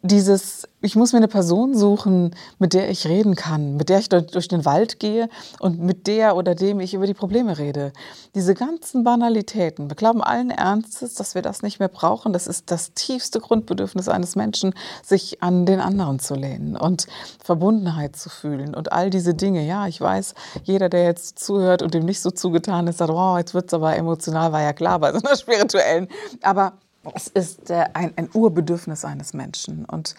Dieses, 0.01 0.67
ich 0.81 0.97
muss 0.97 1.13
mir 1.13 1.19
eine 1.19 1.29
Person 1.29 1.77
suchen, 1.77 2.35
mit 2.59 2.73
der 2.73 2.89
ich 2.89 3.07
reden 3.07 3.35
kann, 3.35 3.77
mit 3.77 3.91
der 3.91 3.99
ich 3.99 4.09
durch 4.09 4.49
den 4.49 4.65
Wald 4.65 4.99
gehe 4.99 5.29
und 5.61 5.79
mit 5.79 6.07
der 6.07 6.37
oder 6.37 6.55
dem 6.55 6.81
ich 6.81 6.95
über 6.95 7.07
die 7.07 7.13
Probleme 7.13 7.59
rede. 7.59 7.93
Diese 8.35 8.55
ganzen 8.55 9.05
Banalitäten. 9.05 9.91
Wir 9.91 9.97
glauben 9.97 10.23
allen 10.23 10.51
Ernstes, 10.51 11.15
dass 11.15 11.35
wir 11.35 11.43
das 11.43 11.63
nicht 11.63 11.81
mehr 11.81 11.89
brauchen. 11.89 12.33
Das 12.33 12.47
ist 12.47 12.71
das 12.71 12.95
tiefste 12.95 13.41
Grundbedürfnis 13.41 14.09
eines 14.09 14.37
Menschen, 14.37 14.73
sich 15.05 15.43
an 15.43 15.67
den 15.67 15.81
anderen 15.81 16.19
zu 16.19 16.35
lehnen 16.35 16.75
und 16.75 17.07
Verbundenheit 17.45 18.17
zu 18.17 18.31
fühlen 18.31 18.75
und 18.75 18.93
all 18.93 19.11
diese 19.11 19.35
Dinge. 19.35 19.67
Ja, 19.67 19.87
ich 19.87 20.01
weiß, 20.01 20.35
jeder, 20.63 20.89
der 20.89 21.05
jetzt 21.05 21.39
zuhört 21.39 21.83
und 21.83 21.93
dem 21.93 22.07
nicht 22.07 22.21
so 22.21 22.31
zugetan 22.31 22.87
ist, 22.87 22.99
sagt, 22.99 23.11
oh, 23.11 23.37
jetzt 23.37 23.53
wird 23.53 23.67
es 23.67 23.75
aber 23.75 23.95
emotional, 23.97 24.51
war 24.53 24.63
ja 24.63 24.73
klar 24.73 24.99
bei 24.99 25.13
so 25.13 25.19
einer 25.19 25.37
spirituellen. 25.37 26.09
Aber 26.41 26.73
es 27.15 27.29
ist 27.29 27.71
äh, 27.71 27.85
ein, 27.95 28.13
ein 28.17 28.29
Urbedürfnis 28.33 29.05
eines 29.05 29.35
Menschen. 29.35 29.85
Und 29.85 30.15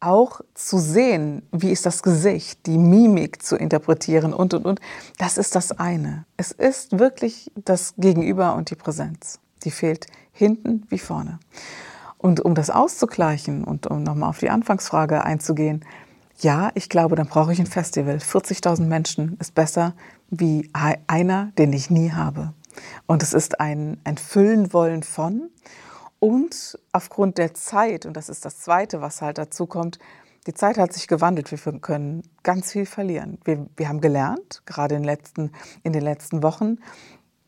auch 0.00 0.40
zu 0.54 0.78
sehen, 0.78 1.42
wie 1.50 1.70
ist 1.70 1.84
das 1.84 2.02
Gesicht, 2.02 2.66
die 2.66 2.78
Mimik 2.78 3.42
zu 3.42 3.56
interpretieren 3.56 4.32
und, 4.32 4.54
und, 4.54 4.64
und, 4.64 4.80
das 5.18 5.38
ist 5.38 5.54
das 5.54 5.72
eine. 5.72 6.24
Es 6.36 6.52
ist 6.52 6.98
wirklich 6.98 7.50
das 7.56 7.94
Gegenüber 7.96 8.54
und 8.54 8.70
die 8.70 8.76
Präsenz. 8.76 9.40
Die 9.64 9.70
fehlt 9.70 10.06
hinten 10.32 10.86
wie 10.88 11.00
vorne. 11.00 11.40
Und 12.16 12.40
um 12.40 12.54
das 12.54 12.70
auszugleichen 12.70 13.64
und 13.64 13.86
um 13.86 14.02
nochmal 14.02 14.30
auf 14.30 14.38
die 14.38 14.50
Anfangsfrage 14.50 15.24
einzugehen, 15.24 15.84
ja, 16.40 16.70
ich 16.74 16.88
glaube, 16.88 17.16
dann 17.16 17.26
brauche 17.26 17.52
ich 17.52 17.58
ein 17.58 17.66
Festival. 17.66 18.16
40.000 18.16 18.82
Menschen 18.82 19.36
ist 19.40 19.54
besser 19.54 19.94
wie 20.30 20.70
einer, 20.72 21.52
den 21.58 21.72
ich 21.72 21.90
nie 21.90 22.12
habe. 22.12 22.52
Und 23.06 23.24
es 23.24 23.32
ist 23.32 23.60
ein, 23.60 23.98
ein 24.04 24.18
Füllen 24.18 24.72
wollen 24.72 25.02
von 25.02 25.50
und 26.20 26.78
aufgrund 26.92 27.38
der 27.38 27.54
Zeit, 27.54 28.06
und 28.06 28.16
das 28.16 28.28
ist 28.28 28.44
das 28.44 28.58
Zweite, 28.58 29.00
was 29.00 29.22
halt 29.22 29.38
dazu 29.38 29.66
kommt, 29.66 29.98
die 30.46 30.54
Zeit 30.54 30.78
hat 30.78 30.92
sich 30.92 31.08
gewandelt. 31.08 31.50
Wir 31.50 31.80
können 31.80 32.22
ganz 32.42 32.72
viel 32.72 32.86
verlieren. 32.86 33.38
Wir, 33.44 33.66
wir 33.76 33.88
haben 33.88 34.00
gelernt, 34.00 34.62
gerade 34.66 34.94
in, 34.94 35.04
letzten, 35.04 35.52
in 35.82 35.92
den 35.92 36.02
letzten 36.02 36.42
Wochen, 36.42 36.78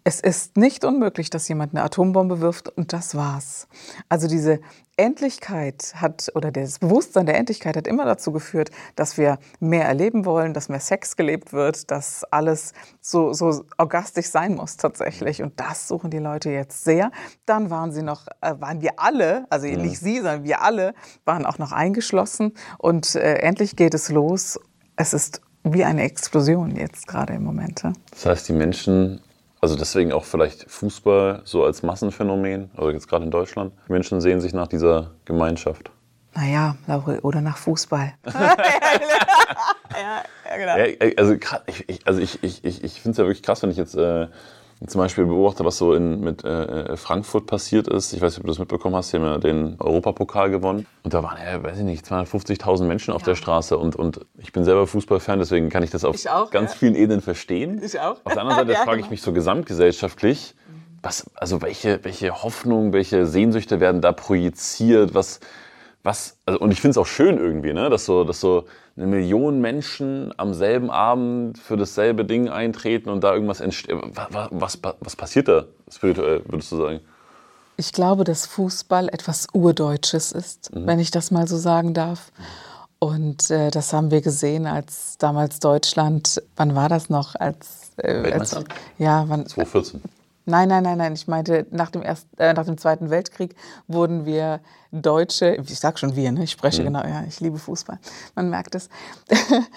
es 0.05 0.21
ist 0.21 0.57
nicht 0.57 0.85
unmöglich, 0.85 1.31
dass 1.31 1.49
jemand 1.49 1.75
eine 1.75 1.83
Atombombe 1.83 2.41
wirft 2.41 2.69
und 2.69 2.93
das 2.93 3.15
war's. 3.15 3.69
Also 4.09 4.29
diese 4.29 4.61
Endlichkeit 5.01 5.95
hat 5.97 6.31
oder 6.35 6.53
das 6.53 6.79
Bewusstsein 6.79 7.27
der 7.27 7.37
Endlichkeit 7.37 7.77
hat 7.77 7.87
immer 7.87 8.05
dazu 8.05 8.33
geführt, 8.33 8.71
dass 8.97 9.17
wir 9.17 9.39
mehr 9.59 9.87
erleben 9.87 10.27
wollen, 10.27 10.53
dass 10.53 10.69
mehr 10.69 10.81
Sex 10.81 11.17
gelebt 11.17 11.53
wird, 11.53 11.91
dass 11.91 12.25
alles 12.25 12.75
so, 13.01 13.33
so 13.33 13.65
orgastisch 13.79 14.27
sein 14.27 14.55
muss 14.55 14.77
tatsächlich. 14.77 15.43
Und 15.43 15.59
das 15.59 15.89
suchen 15.89 16.11
die 16.11 16.19
Leute 16.19 16.51
jetzt 16.51 16.85
sehr. 16.85 17.11
Dann 17.47 17.71
waren 17.71 17.93
sie 17.93 18.03
noch, 18.03 18.27
äh, 18.43 18.55
waren 18.59 18.83
wir 18.83 18.93
alle, 19.01 19.47
also 19.49 19.67
ja. 19.67 19.79
nicht 19.79 19.99
sie, 19.99 20.17
sondern 20.17 20.45
wir 20.45 20.61
alle, 20.61 20.95
waren 21.25 21.47
auch 21.47 21.59
noch 21.59 21.73
eingeschlossen. 21.73 22.53
Und 22.77 23.15
äh, 23.15 23.37
endlich 23.37 23.77
geht 23.77 23.95
es 23.95 24.11
los. 24.11 24.61
Es 24.97 25.15
ist 25.15 25.41
wie 25.65 25.85
eine 25.85 26.03
Explosion 26.03 26.77
jetzt 26.77 27.07
gerade 27.07 27.33
im 27.33 27.45
Moment. 27.45 27.85
Das 28.11 28.27
heißt, 28.27 28.49
die 28.49 28.53
Menschen 28.53 29.21
also 29.61 29.77
deswegen 29.77 30.13
auch 30.13 30.25
vielleicht 30.25 30.71
Fußball 30.71 31.43
so 31.45 31.65
als 31.65 31.83
Massenphänomen, 31.83 32.71
also 32.77 32.91
jetzt 32.91 33.09
gerade 33.09 33.25
in 33.25 33.31
Deutschland. 33.31 33.73
Menschen 33.89 34.21
sehen 34.21 34.41
sich 34.41 34.53
nach 34.53 34.69
dieser 34.69 35.11
Gemeinschaft. 35.25 35.91
Naja, 36.35 36.77
oder 37.23 37.41
nach 37.41 37.57
Fußball. 37.57 38.15
ja, 38.25 38.55
ja, 40.49 40.57
genau. 40.57 40.77
Ja, 40.77 41.13
also 41.17 41.35
ich, 41.67 41.89
ich, 41.89 42.07
also 42.07 42.21
ich, 42.21 42.43
ich, 42.43 42.65
ich 42.65 43.01
finde 43.01 43.11
es 43.11 43.17
ja 43.19 43.25
wirklich 43.25 43.43
krass, 43.43 43.63
wenn 43.63 43.71
ich 43.71 43.77
jetzt 43.77 43.97
äh, 43.97 44.29
zum 44.87 45.01
Beispiel 45.01 45.27
beobachte, 45.27 45.65
was 45.65 45.77
so 45.77 45.93
in, 45.93 46.21
mit 46.21 46.43
äh, 46.43 46.97
Frankfurt 46.97 47.47
passiert 47.47 47.87
ist. 47.87 48.15
Ich 48.15 48.23
weiß 48.23 48.33
nicht, 48.33 48.39
ob 48.39 48.45
du 48.45 48.51
das 48.51 48.59
mitbekommen 48.59 48.97
hast, 48.97 49.13
die 49.13 49.19
haben 49.19 49.25
ja 49.25 49.39
den 49.39 49.77
Europapokal 49.79 50.51
gewonnen. 50.51 50.87
Und 51.03 51.13
da 51.13 51.23
waren 51.23 51.37
ja, 51.39 51.63
weiß 51.63 51.79
ich 51.79 51.85
nicht, 51.85 52.07
250.000 52.07 52.85
Menschen 52.85 53.13
auf 53.13 53.21
ja. 53.23 53.27
der 53.27 53.35
Straße. 53.35 53.77
Und, 53.77 53.95
und 53.97 54.21
ich 54.39 54.53
bin 54.53 54.65
selber 54.65 54.87
Fußballfan, 54.87 55.39
deswegen 55.39 55.69
kann 55.69 55.83
ich 55.83 55.91
das 55.91 56.05
auf 56.05 56.15
ich 56.15 56.31
auch, 56.31 56.51
ganz 56.51 56.73
ja. 56.73 56.79
vielen 56.79 56.95
Ebenen 56.95 57.21
verstehen. 57.21 57.81
Ich 57.85 58.01
auch. 58.01 58.17
Auf 58.25 58.33
der 58.33 58.43
anderen 58.43 58.61
Seite 58.61 58.73
ja, 58.79 58.85
frage 58.85 58.99
ich 58.99 59.05
genau. 59.05 59.11
mich 59.11 59.23
so 59.23 59.33
gesamtgesellschaftlich, 59.33 60.55
was, 61.03 61.31
also 61.35 61.61
welche, 61.61 62.03
welche 62.05 62.43
Hoffnungen, 62.43 62.93
welche 62.93 63.27
Sehnsüchte 63.27 63.81
werden 63.81 64.01
da 64.01 64.13
projiziert, 64.13 65.15
was 65.15 65.41
was, 66.03 66.39
also, 66.47 66.61
und 66.61 66.71
ich 66.73 66.81
finde 66.81 66.93
es 66.93 66.99
auch 66.99 67.07
schön 67.07 67.39
irgendwie, 67.39 67.73
ne, 67.73 67.91
dass 67.91 68.07
so, 68.07 68.25
dass 68.25 68.41
so 68.41 68.65
eine 68.97 69.07
Million 69.07 69.61
Menschen 69.61 70.33
am 70.37 70.55
selben 70.55 70.91
Abend 70.91 71.59
für 71.59 71.77
dasselbe 71.77 72.25
Ding 72.25 72.49
eintreten 72.49 73.11
und 73.11 73.23
da 73.23 73.35
irgendwas 73.35 73.61
entsteht. 73.61 73.97
Was, 74.31 74.49
was, 74.83 74.97
was 75.01 75.17
passiert 75.17 75.49
da 75.49 75.65
spirituell, 75.91 76.43
würdest 76.47 76.73
du 76.73 76.77
sagen? 76.77 77.01
Ich 77.77 77.93
glaube, 77.93 78.25
dass 78.25 78.47
Fußball 78.47 79.09
etwas 79.09 79.47
Urdeutsches 79.53 80.33
ist, 80.33 80.75
mhm. 80.75 80.87
wenn 80.87 80.99
ich 80.99 81.11
das 81.11 81.31
mal 81.31 81.47
so 81.49 81.57
sagen 81.57 81.95
darf. 81.95 82.31
Und 82.99 83.51
äh, 83.51 83.71
das 83.71 83.95
haben 83.95 84.11
wir 84.11 84.21
gesehen, 84.21 84.67
als 84.67 85.17
damals 85.17 85.61
Deutschland, 85.61 86.43
wann 86.57 86.75
war 86.75 86.91
das 86.91 87.09
noch? 87.09 87.35
Als, 87.35 87.93
äh, 87.97 88.31
als 88.33 88.55
ja, 88.99 89.25
wann, 89.27 89.47
2014. 89.47 90.03
Nein, 90.47 90.69
nein, 90.69 90.83
nein, 90.83 90.99
nein. 90.99 91.13
Ich 91.13 91.29
meinte, 91.29 91.67
nach 91.71 91.91
dem, 91.91 92.03
Erst, 92.03 92.27
äh, 92.39 92.53
nach 92.53 92.65
dem 92.65 92.79
Zweiten 92.79 93.11
Weltkrieg 93.11 93.55
wurden 93.89 94.25
wir 94.27 94.61
Deutsche, 94.93 95.57
ich 95.57 95.79
sag 95.79 95.99
schon 95.99 96.17
wir, 96.17 96.33
ne? 96.33 96.45
ich 96.45 96.51
spreche 96.51 96.83
mhm. 96.83 96.87
genau, 96.87 97.05
ja, 97.05 97.25
ich 97.29 97.41
liebe 97.41 97.59
Fußball, 97.59 97.99
man 98.35 98.51
merkt 98.51 98.75
es, 98.75 98.89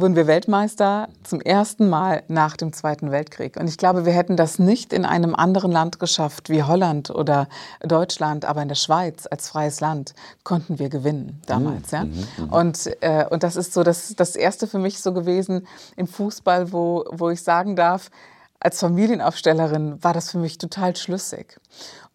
wurden 0.00 0.16
wir 0.16 0.26
Weltmeister 0.26 1.08
zum 1.22 1.40
ersten 1.40 1.88
Mal 1.88 2.22
nach 2.28 2.56
dem 2.56 2.72
Zweiten 2.72 3.10
Weltkrieg. 3.10 3.56
Und 3.56 3.68
ich 3.68 3.78
glaube, 3.78 4.04
wir 4.04 4.12
hätten 4.12 4.36
das 4.36 4.58
nicht 4.58 4.92
in 4.92 5.04
einem 5.04 5.34
anderen 5.34 5.72
Land 5.72 5.98
geschafft, 5.98 6.50
wie 6.50 6.62
Holland 6.62 7.10
oder 7.10 7.48
Deutschland, 7.80 8.44
aber 8.44 8.62
in 8.62 8.68
der 8.68 8.74
Schweiz 8.74 9.26
als 9.30 9.48
freies 9.48 9.80
Land 9.80 10.14
konnten 10.44 10.78
wir 10.78 10.88
gewinnen 10.88 11.40
damals. 11.46 11.92
Mhm. 11.92 11.96
Ja? 11.96 12.04
Mhm. 12.04 12.26
mhm. 12.38 12.52
Und, 12.52 12.90
äh, 13.00 13.26
und 13.28 13.42
das 13.42 13.56
ist 13.56 13.72
so 13.72 13.82
das, 13.82 14.14
das 14.14 14.36
Erste 14.36 14.66
für 14.66 14.78
mich 14.78 15.00
so 15.00 15.12
gewesen 15.12 15.66
im 15.96 16.06
Fußball, 16.06 16.72
wo, 16.72 17.04
wo 17.10 17.30
ich 17.30 17.42
sagen 17.42 17.76
darf, 17.76 18.10
als 18.60 18.80
Familienaufstellerin 18.80 20.02
war 20.02 20.12
das 20.12 20.30
für 20.30 20.38
mich 20.38 20.58
total 20.58 20.96
schlüssig. 20.96 21.60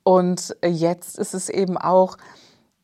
Und 0.04 0.56
jetzt 0.66 1.18
ist 1.18 1.34
es 1.34 1.50
eben 1.50 1.78
auch, 1.78 2.18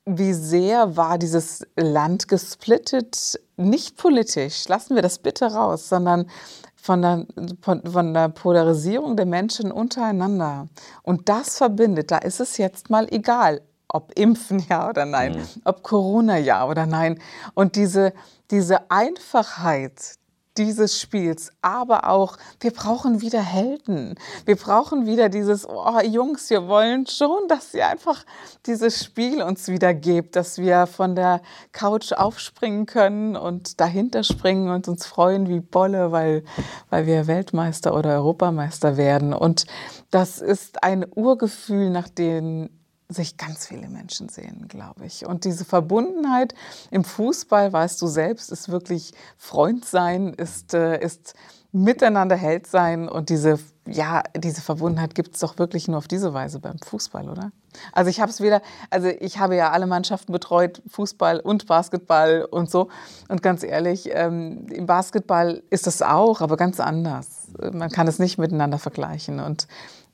wie 0.06 0.34
sehr 0.34 0.96
war 0.98 1.18
dieses 1.18 1.68
Land 1.76 2.28
gesplittet, 2.28 3.40
nicht 3.58 3.98
politisch, 3.98 4.68
lassen 4.68 4.96
wir 4.96 5.02
das 5.02 5.20
bitte 5.20 5.54
raus, 5.54 5.90
sondern 5.90 6.30
von 6.76 7.02
der, 7.02 7.26
von, 7.62 8.14
der 8.14 8.30
Polarisierung 8.30 9.18
der 9.18 9.26
Menschen 9.26 9.72
untereinander. 9.72 10.68
Und 11.04 11.30
das 11.30 11.58
verbindet, 11.58 12.12
da 12.12 12.18
ist 12.18 12.40
es 12.40 12.58
jetzt 12.58 12.90
mal 12.90 13.08
egal, 13.12 13.62
ob 13.90 14.18
Impfen 14.18 14.64
ja 14.70 14.90
oder 14.90 15.06
nein, 15.06 15.34
mhm. 15.34 15.62
ob 15.66 15.84
Corona 15.84 16.38
ja 16.38 16.68
oder 16.68 16.86
nein. 16.86 17.20
Und 17.54 17.76
diese, 17.76 18.14
diese 18.50 18.90
Einfachheit, 18.90 20.16
dieses 20.60 21.00
Spiels, 21.00 21.52
aber 21.62 22.10
auch, 22.10 22.38
wir 22.60 22.72
brauchen 22.72 23.22
wieder 23.22 23.42
Helden. 23.42 24.16
Wir 24.46 24.58
brauchen 24.58 25.06
wieder 25.06 25.30
dieses, 25.30 25.68
oh 25.68 26.00
Jungs, 26.02 26.50
wir 26.50 26.68
wollen 26.68 27.08
schon, 27.08 27.48
dass 27.48 27.74
ihr 27.74 27.88
einfach 27.88 28.26
dieses 28.66 29.04
Spiel 29.04 29.42
uns 29.42 29.70
wieder 29.70 29.94
gebt, 29.94 30.36
dass 30.36 30.58
wir 30.58 30.86
von 30.86 31.16
der 31.16 31.42
Couch 31.72 32.12
aufspringen 32.12 32.86
können 32.86 33.36
und 33.36 33.80
dahinter 33.80 34.24
springen 34.24 34.70
und 34.70 34.88
uns 34.88 35.06
freuen 35.06 35.48
wie 35.48 35.62
Bolle, 35.62 36.12
weil, 36.12 36.44
weil 36.90 37.06
wir 37.06 37.28
Weltmeister 37.28 37.96
oder 37.96 38.16
Europameister 38.16 38.98
werden. 38.98 39.34
Und 39.34 39.66
das 40.12 40.42
ist 40.42 40.84
ein 40.84 41.06
Urgefühl, 41.16 41.90
nach 41.90 42.10
dem 42.10 42.70
sich 43.10 43.38
ganz 43.38 43.66
viele 43.66 43.90
Menschen 43.90 44.30
sehen, 44.30 44.68
glaube 44.68 45.06
ich. 45.06 45.26
Und 45.26 45.44
diese 45.44 45.66
Verbundenheit 45.66 46.54
im 46.92 47.04
Fußball, 47.04 47.74
weißt 47.74 48.00
du 48.02 48.08
selbst, 48.08 48.52
ist 48.52 48.70
wirklich 48.70 49.14
Freund 49.36 49.84
sein, 49.84 50.34
ist, 50.36 50.76
äh, 50.76 51.00
ist 51.04 51.34
miteinander 51.72 52.36
Held 52.36 52.68
sein. 52.68 53.10
Und 53.10 53.30
diese, 53.30 53.60
ja, 53.88 54.22
diese 54.38 54.62
Verbundenheit 54.62 55.16
gibt 55.16 55.34
es 55.34 55.42
doch 55.42 55.58
wirklich 55.58 55.88
nur 55.88 55.98
auf 55.98 56.08
diese 56.08 56.36
Weise 56.36 56.60
beim 56.60 56.78
Fußball, 56.78 57.30
oder? 57.30 57.52
Also 57.94 58.10
ich 58.10 58.20
habe 58.20 58.32
es 58.32 58.42
wieder, 58.42 58.62
also 58.92 59.08
ich 59.08 59.40
habe 59.40 59.56
ja 59.56 59.72
alle 59.72 59.88
Mannschaften 59.88 60.32
betreut, 60.32 60.82
Fußball 60.88 61.40
und 61.40 61.66
Basketball 61.66 62.46
und 62.50 62.70
so. 62.70 62.90
Und 63.28 63.42
ganz 63.42 63.64
ehrlich, 63.64 64.10
ähm, 64.12 64.68
im 64.70 64.86
Basketball 64.86 65.64
ist 65.70 65.88
das 65.88 66.02
auch, 66.02 66.42
aber 66.42 66.58
ganz 66.58 66.80
anders. 66.80 67.48
Man 67.72 67.90
kann 67.90 68.08
es 68.08 68.20
nicht 68.20 68.38
miteinander 68.38 68.78
vergleichen. 68.78 69.40
Und 69.40 69.68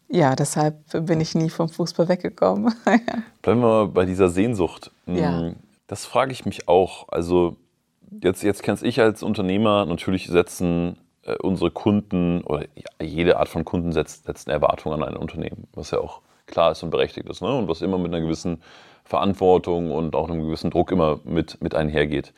ja, 0.08 0.36
deshalb 0.36 0.78
bin 1.06 1.20
ich 1.22 1.36
nie 1.36 1.50
vom 1.50 1.70
Fußball 1.70 2.08
weggekommen. 2.08 2.74
Bleiben 3.42 3.62
wir 3.62 3.68
mal 3.68 3.88
bei 3.88 4.06
dieser 4.06 4.30
Sehnsucht. 4.30 4.92
Ja. 5.06 5.40
Hm, 5.40 5.56
das 5.88 6.06
frage 6.06 6.32
ich 6.32 6.46
mich 6.46 6.68
auch. 6.68 7.10
Also 7.10 7.58
jetzt, 8.22 8.44
jetzt 8.44 8.64
kennst 8.64 8.84
ich 8.84 9.00
als 9.02 9.24
Unternehmer, 9.24 9.86
natürlich 9.86 10.28
setzen 10.28 10.98
äh, 11.24 11.36
unsere 11.38 11.72
Kunden 11.72 12.42
oder 12.42 12.66
ja, 12.76 13.06
jede 13.06 13.38
Art 13.38 13.50
von 13.50 13.66
Kunden 13.66 13.92
setzt, 13.92 14.26
setzen 14.26 14.52
Erwartungen 14.52 15.02
an 15.02 15.10
ein 15.10 15.18
Unternehmen, 15.18 15.68
was 15.74 15.92
ja 15.92 16.00
auch 16.00 16.22
klar 16.46 16.72
ist 16.72 16.84
und 16.84 16.92
berechtigt 16.92 17.28
ist 17.28 17.42
ne? 17.42 17.58
und 17.58 17.68
was 17.68 17.82
immer 17.82 17.98
mit 17.98 18.14
einer 18.14 18.22
gewissen 18.22 18.62
Verantwortung 19.04 19.92
und 19.92 20.16
auch 20.16 20.30
einem 20.30 20.42
gewissen 20.42 20.72
Druck 20.72 20.92
immer 20.92 21.20
mit, 21.24 21.62
mit 21.62 21.76
einhergeht. 21.76 22.34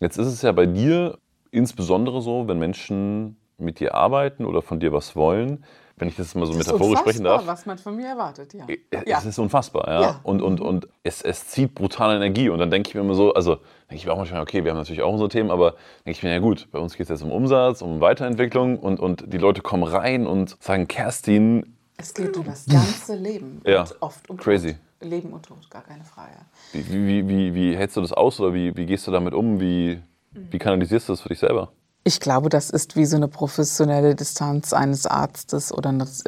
Jetzt 0.00 0.16
ist 0.16 0.28
es 0.28 0.42
ja 0.42 0.52
bei 0.52 0.66
dir 0.66 1.18
insbesondere 1.50 2.22
so, 2.22 2.46
wenn 2.46 2.58
Menschen 2.58 3.36
mit 3.58 3.80
dir 3.80 3.94
arbeiten 3.94 4.44
oder 4.44 4.62
von 4.62 4.78
dir 4.78 4.92
was 4.92 5.16
wollen, 5.16 5.64
wenn 5.98 6.08
ich 6.08 6.16
das 6.16 6.34
mal 6.34 6.46
so 6.46 6.52
Das 6.52 6.62
ist 6.62 6.66
metaphorisch 6.66 7.00
sprechen 7.00 7.24
darf. 7.24 7.40
unfassbar, 7.40 7.54
was 7.54 7.66
man 7.66 7.78
von 7.78 7.96
mir 7.96 8.06
erwartet, 8.06 8.54
ja. 8.54 8.66
Es 8.90 9.04
ja. 9.06 9.18
ist 9.20 9.38
unfassbar, 9.38 9.88
ja. 9.88 10.00
Ja. 10.02 10.20
Und, 10.22 10.42
und, 10.42 10.60
und 10.60 10.88
es, 11.02 11.22
es 11.22 11.48
zieht 11.48 11.74
brutale 11.74 12.16
Energie. 12.16 12.48
Und 12.48 12.58
dann 12.58 12.70
denke 12.70 12.88
ich 12.88 12.94
mir 12.94 13.00
immer 13.00 13.14
so, 13.14 13.34
also 13.34 13.56
denke 13.90 13.96
ich 13.96 14.06
mir 14.06 14.12
auch 14.12 14.18
manchmal, 14.18 14.42
okay, 14.42 14.64
wir 14.64 14.70
haben 14.70 14.78
natürlich 14.78 15.02
auch 15.02 15.12
unsere 15.12 15.28
Themen, 15.28 15.50
aber 15.50 15.72
denke 16.06 16.10
ich 16.12 16.22
mir, 16.22 16.30
ja 16.32 16.38
gut, 16.38 16.68
bei 16.70 16.78
uns 16.78 16.94
geht 16.96 17.04
es 17.04 17.08
jetzt 17.08 17.22
um 17.22 17.32
Umsatz, 17.32 17.82
um 17.82 18.00
Weiterentwicklung 18.00 18.78
und, 18.78 19.00
und 19.00 19.24
die 19.32 19.38
Leute 19.38 19.62
kommen 19.62 19.82
rein 19.82 20.26
und 20.26 20.56
sagen, 20.60 20.88
Kerstin, 20.88 21.74
Es 21.96 22.14
geht 22.14 22.36
um 22.36 22.44
das 22.44 22.66
ganze 22.66 23.14
Leben. 23.16 23.60
Ja. 23.66 23.82
Und 23.82 23.96
oft 24.00 24.30
um 24.30 24.36
Crazy. 24.36 24.74
Tod. 24.74 25.10
Leben 25.10 25.32
und 25.32 25.44
Tod, 25.46 25.70
gar 25.70 25.82
keine 25.82 26.04
Frage. 26.04 26.32
wie, 26.72 27.06
wie, 27.06 27.28
wie, 27.28 27.54
wie 27.54 27.76
hältst 27.76 27.96
du 27.96 28.00
das 28.00 28.12
aus 28.12 28.40
oder 28.40 28.52
wie, 28.52 28.76
wie 28.76 28.84
gehst 28.86 29.06
du 29.06 29.10
damit 29.12 29.32
um? 29.32 29.60
Wie, 29.60 30.00
wie 30.32 30.58
kanalisierst 30.58 31.08
du 31.08 31.12
das 31.12 31.20
für 31.20 31.28
dich 31.28 31.38
selber? 31.38 31.70
Ich 32.08 32.20
glaube, 32.20 32.48
das 32.48 32.70
ist 32.70 32.96
wie 32.96 33.04
so 33.04 33.16
eine 33.18 33.28
professionelle 33.28 34.14
Distanz 34.14 34.72
eines 34.72 35.06
Arztes 35.06 35.70
oder 35.70 35.90
eines, 35.90 36.24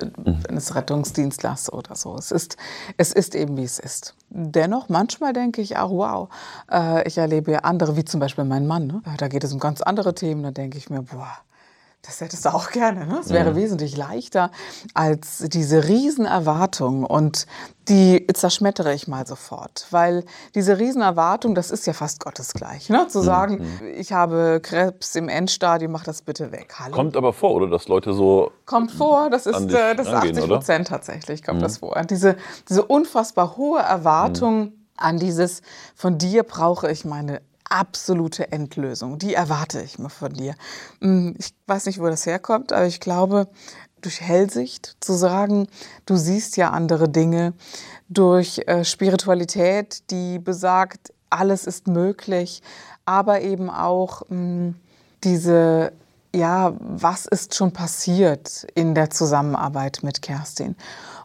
eines 0.46 0.74
Rettungsdienstlers 0.74 1.72
oder 1.72 1.96
so. 1.96 2.16
Es 2.16 2.32
ist, 2.32 2.58
es 2.98 3.14
ist 3.14 3.34
eben, 3.34 3.56
wie 3.56 3.64
es 3.64 3.78
ist. 3.78 4.14
Dennoch, 4.28 4.90
manchmal 4.90 5.32
denke 5.32 5.62
ich 5.62 5.78
auch, 5.78 5.90
wow, 5.90 6.28
äh, 6.70 7.08
ich 7.08 7.16
erlebe 7.16 7.52
ja 7.52 7.60
andere, 7.60 7.96
wie 7.96 8.04
zum 8.04 8.20
Beispiel 8.20 8.44
mein 8.44 8.66
Mann. 8.66 8.88
Ne? 8.88 9.00
Da 9.16 9.28
geht 9.28 9.42
es 9.42 9.54
um 9.54 9.58
ganz 9.58 9.80
andere 9.80 10.14
Themen. 10.14 10.42
Da 10.42 10.50
denke 10.50 10.76
ich 10.76 10.90
mir, 10.90 11.00
boah, 11.00 11.38
das 12.02 12.20
hättest 12.22 12.46
du 12.46 12.54
auch 12.54 12.70
gerne. 12.70 13.06
Ne? 13.06 13.18
Es 13.20 13.30
wäre 13.30 13.54
wesentlich 13.54 13.96
leichter 13.96 14.50
als 14.94 15.44
diese 15.46 15.86
Riesenerwartung. 15.86 17.04
Und 17.04 17.46
die 17.88 18.26
zerschmettere 18.32 18.94
ich 18.94 19.06
mal 19.06 19.26
sofort. 19.26 19.86
Weil 19.90 20.24
diese 20.54 20.78
Riesenerwartung, 20.78 21.54
das 21.54 21.70
ist 21.70 21.86
ja 21.86 21.92
fast 21.92 22.20
gottesgleich. 22.24 22.88
Ne? 22.88 23.06
Zu 23.08 23.20
sagen, 23.20 23.80
ich 23.96 24.12
habe 24.12 24.60
Krebs 24.62 25.14
im 25.14 25.28
Endstadium, 25.28 25.92
mach 25.92 26.04
das 26.04 26.22
bitte 26.22 26.52
weg. 26.52 26.74
Hallo? 26.78 26.94
Kommt 26.94 27.16
aber 27.16 27.34
vor, 27.34 27.52
oder? 27.52 27.68
Dass 27.68 27.86
Leute 27.88 28.14
so, 28.14 28.50
Kommt 28.64 28.92
vor, 28.92 29.28
das 29.28 29.46
ist, 29.46 29.70
äh, 29.72 29.94
das 29.94 30.06
ist 30.06 30.12
rangehen, 30.12 30.36
80 30.36 30.44
oder? 30.44 30.56
Prozent 30.56 30.88
tatsächlich, 30.88 31.44
kommt 31.44 31.60
das 31.60 31.78
vor. 31.78 32.00
Diese, 32.08 32.36
diese 32.68 32.84
unfassbar 32.84 33.58
hohe 33.58 33.80
Erwartung 33.80 34.72
an 34.96 35.18
dieses, 35.18 35.60
von 35.94 36.16
dir 36.16 36.44
brauche 36.44 36.90
ich 36.90 37.04
meine 37.04 37.42
absolute 37.70 38.52
Endlösung. 38.52 39.18
Die 39.18 39.34
erwarte 39.34 39.80
ich 39.80 39.98
mir 39.98 40.10
von 40.10 40.32
dir. 40.32 40.54
Hm, 41.00 41.34
Ich 41.38 41.54
weiß 41.66 41.86
nicht, 41.86 42.00
wo 42.00 42.06
das 42.06 42.26
herkommt, 42.26 42.72
aber 42.72 42.86
ich 42.86 43.00
glaube, 43.00 43.48
durch 44.02 44.20
Hellsicht 44.20 44.96
zu 45.00 45.12
sagen, 45.14 45.66
du 46.06 46.16
siehst 46.16 46.56
ja 46.56 46.70
andere 46.70 47.08
Dinge, 47.08 47.54
durch 48.08 48.60
äh, 48.66 48.84
Spiritualität, 48.84 50.10
die 50.10 50.38
besagt, 50.38 51.12
alles 51.30 51.66
ist 51.66 51.86
möglich, 51.86 52.60
aber 53.04 53.40
eben 53.40 53.70
auch 53.70 54.22
mh, 54.28 54.74
diese, 55.22 55.92
ja, 56.34 56.72
was 56.78 57.26
ist 57.26 57.54
schon 57.54 57.72
passiert 57.72 58.66
in 58.74 58.94
der 58.94 59.10
Zusammenarbeit 59.10 60.00
mit 60.02 60.22
Kerstin? 60.22 60.76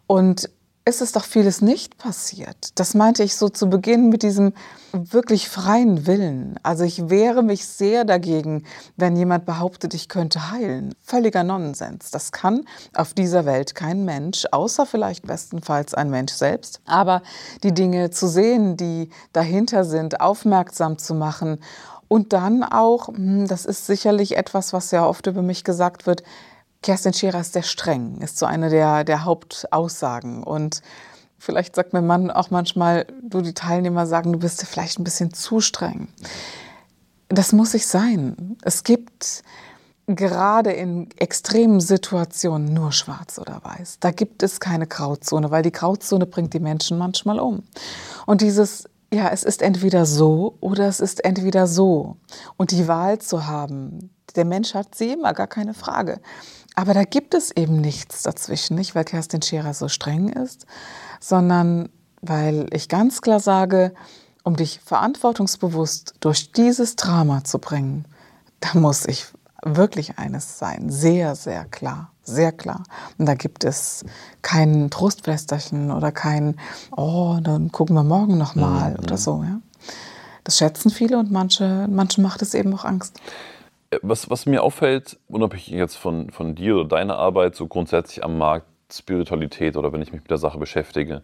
Und 0.07 0.49
es 0.87 1.01
ist 1.01 1.15
doch 1.15 1.25
vieles 1.25 1.61
nicht 1.61 1.97
passiert. 1.97 2.69
Das 2.75 2.93
meinte 2.93 3.23
ich 3.23 3.35
so 3.35 3.49
zu 3.49 3.71
Beginn 3.71 4.09
mit 4.09 4.21
diesem 4.21 4.53
wirklich 4.93 5.49
freien 5.49 6.05
Willen. 6.05 6.59
Also 6.61 6.83
ich 6.83 7.09
wehre 7.09 7.41
mich 7.41 7.65
sehr 7.65 8.05
dagegen, 8.05 8.63
wenn 8.95 9.15
jemand 9.15 9.47
behauptet, 9.47 9.95
ich 9.95 10.09
könnte 10.09 10.51
heilen. 10.51 10.93
Völliger 11.01 11.43
Nonsens. 11.43 12.11
Das 12.11 12.31
kann 12.31 12.65
auf 12.93 13.15
dieser 13.15 13.45
Welt 13.45 13.73
kein 13.73 14.05
Mensch, 14.05 14.45
außer 14.51 14.85
vielleicht 14.85 15.25
bestenfalls 15.25 15.95
ein 15.95 16.11
Mensch 16.11 16.33
selbst. 16.33 16.79
Aber 16.85 17.23
die 17.63 17.73
Dinge 17.73 18.11
zu 18.11 18.27
sehen, 18.27 18.77
die 18.77 19.09
dahinter 19.33 19.85
sind, 19.85 20.21
aufmerksam 20.21 20.99
zu 20.99 21.15
machen 21.15 21.57
und 22.07 22.31
dann 22.31 22.63
auch, 22.63 23.07
hm, 23.07 23.47
das 23.47 23.65
ist 23.65 23.87
sicherlich 23.87 24.37
etwas, 24.37 24.71
was 24.71 24.91
ja 24.91 25.03
oft 25.03 25.25
über 25.25 25.41
mich 25.41 25.63
gesagt 25.63 26.05
wird, 26.05 26.21
Kerstin 26.85 27.13
Scherer 27.13 27.39
ist 27.39 27.53
sehr 27.53 27.63
streng, 27.63 28.21
ist 28.21 28.37
so 28.37 28.45
eine 28.45 28.69
der, 28.69 29.03
der 29.03 29.25
Hauptaussagen. 29.25 30.43
Und 30.43 30.83
vielleicht 31.39 31.75
sagt 31.75 31.93
mein 31.93 32.05
Mann 32.05 32.29
auch 32.29 32.51
manchmal, 32.51 33.07
du, 33.23 33.41
die 33.41 33.55
Teilnehmer 33.55 34.05
sagen, 34.05 34.31
du 34.33 34.37
bist 34.37 34.63
vielleicht 34.67 34.99
ein 34.99 35.03
bisschen 35.03 35.33
zu 35.33 35.61
streng. 35.61 36.09
Das 37.27 37.53
muss 37.53 37.73
ich 37.73 37.87
sein. 37.87 38.55
Es 38.61 38.83
gibt 38.83 39.41
gerade 40.05 40.73
in 40.73 41.09
extremen 41.17 41.79
Situationen 41.79 42.71
nur 42.71 42.91
schwarz 42.91 43.39
oder 43.39 43.61
weiß. 43.63 43.97
Da 43.99 44.11
gibt 44.11 44.43
es 44.43 44.59
keine 44.59 44.85
Grauzone, 44.85 45.49
weil 45.49 45.63
die 45.63 45.71
Grauzone 45.71 46.27
bringt 46.27 46.53
die 46.53 46.59
Menschen 46.59 46.99
manchmal 46.99 47.39
um. 47.39 47.63
Und 48.27 48.41
dieses, 48.41 48.87
ja, 49.11 49.29
es 49.29 49.43
ist 49.43 49.63
entweder 49.63 50.05
so 50.05 50.55
oder 50.61 50.87
es 50.87 50.99
ist 50.99 51.25
entweder 51.25 51.65
so. 51.65 52.17
Und 52.57 52.69
die 52.69 52.87
Wahl 52.87 53.17
zu 53.17 53.47
haben, 53.47 54.11
der 54.35 54.45
Mensch 54.45 54.75
hat 54.75 54.93
sie 54.93 55.13
immer, 55.13 55.33
gar 55.33 55.47
keine 55.47 55.73
Frage. 55.73 56.19
Aber 56.75 56.93
da 56.93 57.03
gibt 57.03 57.33
es 57.33 57.51
eben 57.51 57.79
nichts 57.79 58.23
dazwischen, 58.23 58.75
nicht 58.75 58.95
weil 58.95 59.05
Kerstin 59.05 59.41
Scherer 59.41 59.73
so 59.73 59.87
streng 59.87 60.29
ist, 60.29 60.65
sondern 61.19 61.89
weil 62.21 62.67
ich 62.71 62.89
ganz 62.89 63.21
klar 63.21 63.39
sage, 63.39 63.93
um 64.43 64.55
dich 64.55 64.79
verantwortungsbewusst 64.83 66.15
durch 66.19 66.51
dieses 66.51 66.95
Drama 66.95 67.43
zu 67.43 67.59
bringen, 67.59 68.05
da 68.59 68.77
muss 68.77 69.05
ich 69.05 69.25
wirklich 69.63 70.19
eines 70.19 70.59
sein, 70.59 70.89
sehr, 70.89 71.35
sehr 71.35 71.65
klar, 71.65 72.11
sehr 72.23 72.51
klar. 72.51 72.83
Und 73.17 73.25
da 73.25 73.33
gibt 73.33 73.63
es 73.63 74.05
kein 74.41 74.91
Trostflästerchen 74.91 75.91
oder 75.91 76.11
kein, 76.11 76.57
oh, 76.95 77.39
dann 77.41 77.71
gucken 77.71 77.95
wir 77.95 78.03
morgen 78.03 78.37
noch 78.37 78.53
mal 78.55 78.97
oder 79.01 79.17
so. 79.17 79.43
Ja. 79.43 79.59
Das 80.43 80.57
schätzen 80.57 80.91
viele 80.91 81.17
und 81.17 81.31
manche, 81.31 81.87
manchen 81.89 82.23
macht 82.23 82.43
es 82.43 82.53
eben 82.53 82.73
auch 82.75 82.85
Angst. 82.85 83.19
Was, 84.01 84.29
was 84.29 84.45
mir 84.45 84.63
auffällt, 84.63 85.17
unabhängig 85.27 85.69
jetzt 85.69 85.95
von, 85.95 86.31
von 86.31 86.55
dir 86.55 86.75
oder 86.75 86.87
deiner 86.87 87.17
Arbeit, 87.17 87.55
so 87.55 87.67
grundsätzlich 87.67 88.23
am 88.23 88.37
Markt 88.37 88.67
Spiritualität 88.91 89.77
oder 89.77 89.93
wenn 89.93 90.01
ich 90.01 90.11
mich 90.11 90.21
mit 90.21 90.29
der 90.29 90.37
Sache 90.37 90.57
beschäftige, 90.57 91.21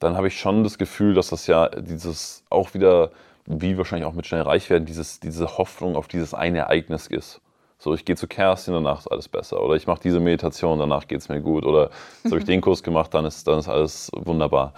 dann 0.00 0.16
habe 0.16 0.28
ich 0.28 0.38
schon 0.38 0.64
das 0.64 0.78
Gefühl, 0.78 1.14
dass 1.14 1.30
das 1.30 1.46
ja 1.46 1.68
dieses 1.68 2.44
auch 2.50 2.74
wieder, 2.74 3.10
wie 3.46 3.78
wahrscheinlich 3.78 4.06
auch 4.06 4.12
mit 4.12 4.26
schnell 4.26 4.42
reich 4.42 4.70
werden, 4.70 4.86
dieses, 4.86 5.20
diese 5.20 5.56
Hoffnung 5.58 5.96
auf 5.96 6.08
dieses 6.08 6.34
eine 6.34 6.58
Ereignis 6.58 7.06
ist. 7.06 7.40
So, 7.78 7.94
ich 7.94 8.04
gehe 8.04 8.16
zu 8.16 8.26
Kerstin, 8.26 8.74
danach 8.74 9.00
ist 9.00 9.08
alles 9.08 9.28
besser. 9.28 9.62
Oder 9.62 9.74
ich 9.74 9.86
mache 9.86 10.00
diese 10.02 10.20
Meditation, 10.20 10.78
danach 10.78 11.06
geht 11.06 11.20
es 11.20 11.28
mir 11.28 11.40
gut. 11.40 11.66
Oder 11.66 11.90
jetzt 12.22 12.32
habe 12.32 12.38
ich 12.38 12.46
den 12.46 12.60
Kurs 12.62 12.82
gemacht, 12.82 13.12
dann 13.12 13.24
ist, 13.24 13.46
dann 13.46 13.58
ist 13.58 13.68
alles 13.68 14.10
wunderbar. 14.14 14.72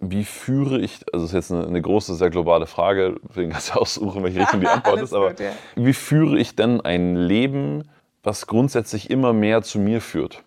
Wie 0.00 0.24
führe 0.24 0.80
ich, 0.80 1.04
also 1.12 1.24
das 1.24 1.30
ist 1.30 1.34
jetzt 1.34 1.52
eine, 1.52 1.66
eine 1.66 1.82
große, 1.82 2.14
sehr 2.14 2.30
globale 2.30 2.66
Frage, 2.66 3.16
deswegen 3.28 3.50
kannst 3.50 3.74
du 3.74 3.80
aussuchen, 3.80 4.22
welche 4.22 4.40
Richtung 4.40 4.60
die 4.60 4.66
Antwort 4.68 5.02
ist, 5.02 5.12
aber 5.12 5.30
gut, 5.30 5.40
ja. 5.40 5.52
wie 5.74 5.92
führe 5.92 6.38
ich 6.38 6.54
denn 6.54 6.80
ein 6.80 7.16
Leben, 7.16 7.88
was 8.22 8.46
grundsätzlich 8.46 9.10
immer 9.10 9.32
mehr 9.32 9.62
zu 9.62 9.78
mir 9.78 10.00
führt? 10.00 10.44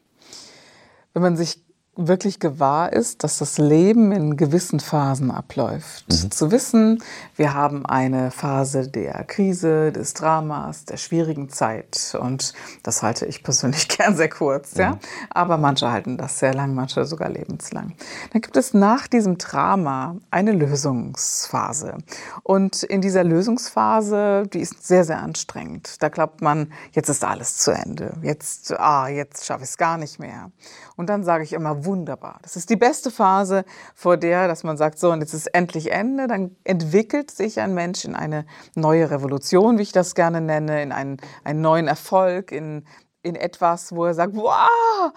wenn 1.14 1.22
man 1.22 1.38
sich 1.38 1.60
wirklich 2.08 2.40
gewahr 2.40 2.94
ist, 2.94 3.24
dass 3.24 3.38
das 3.38 3.58
Leben 3.58 4.12
in 4.12 4.38
gewissen 4.38 4.80
Phasen 4.80 5.32
abläuft. 5.32 6.06
Zu 6.34 6.52
wissen, 6.52 7.04
wir 7.36 7.54
haben 7.54 7.86
eine 7.86 8.32
Phase 8.32 8.88
der 8.88 9.24
Krise, 9.24 9.92
des 9.92 10.14
Dramas, 10.14 10.86
der 10.86 10.98
schwierigen 10.98 11.50
Zeit. 11.50 12.16
Und 12.20 12.54
das 12.84 13.04
halte 13.04 13.26
ich 13.26 13.44
persönlich 13.44 13.88
gern 13.98 14.16
sehr 14.16 14.30
kurz. 14.30 14.76
Ja? 14.76 15.00
Aber 15.30 15.58
manche 15.58 15.92
halten 15.92 16.18
das 16.18 16.40
sehr 16.40 16.54
lang, 16.54 16.74
manche 16.74 17.06
sogar 17.06 17.30
lebenslang. 17.30 17.94
Dann 18.32 18.42
gibt 18.42 18.58
es 18.58 18.74
nach 18.74 19.08
diesem 19.08 19.38
Drama 19.38 20.16
eine 20.30 20.52
Lösungsphase. 20.52 21.98
Und 22.44 22.84
in 22.84 23.02
dieser 23.02 23.24
Lösungsphase, 23.24 24.44
die 24.54 24.60
ist 24.60 24.86
sehr, 24.86 25.04
sehr 25.04 25.20
anstrengend. 25.20 26.02
Da 26.02 26.10
glaubt 26.10 26.42
man, 26.42 26.72
jetzt 26.92 27.10
ist 27.10 27.24
alles 27.24 27.58
zu 27.58 27.72
Ende. 27.72 28.14
Jetzt, 28.22 28.72
ah, 28.80 29.08
jetzt 29.08 29.46
schaffe 29.46 29.64
ich 29.64 29.70
es 29.70 29.78
gar 29.78 29.98
nicht 29.98 30.20
mehr. 30.20 30.52
Und 30.96 31.10
dann 31.10 31.24
sage 31.24 31.44
ich 31.44 31.54
immer, 31.54 31.86
wunderbar. 31.92 32.40
Das 32.42 32.56
ist 32.56 32.70
die 32.70 32.78
beste 32.78 33.12
Phase, 33.12 33.66
vor 33.94 34.16
der, 34.16 34.48
dass 34.48 34.64
man 34.64 34.78
sagt, 34.78 34.98
so, 34.98 35.12
und 35.12 35.20
jetzt 35.20 35.34
ist 35.34 35.48
endlich 35.48 35.92
Ende. 35.92 36.28
Dann 36.28 36.56
entwickelt 36.64 37.32
sich 37.32 37.60
ein 37.60 37.74
Mensch 37.74 38.06
in 38.06 38.16
eine 38.16 38.46
neue 38.76 39.12
Revolution, 39.12 39.78
wie 39.78 39.82
ich 39.84 39.92
das 39.92 40.16
gerne 40.16 40.40
nenne, 40.40 40.82
in 40.82 40.94
einen, 40.94 41.18
einen 41.44 41.62
neuen 41.62 41.88
Erfolg, 41.90 42.54
in, 42.54 42.86
in 43.24 43.36
etwas, 43.36 43.94
wo 43.94 44.06
er 44.06 44.14
sagt, 44.14 44.36
wow, 44.36 45.12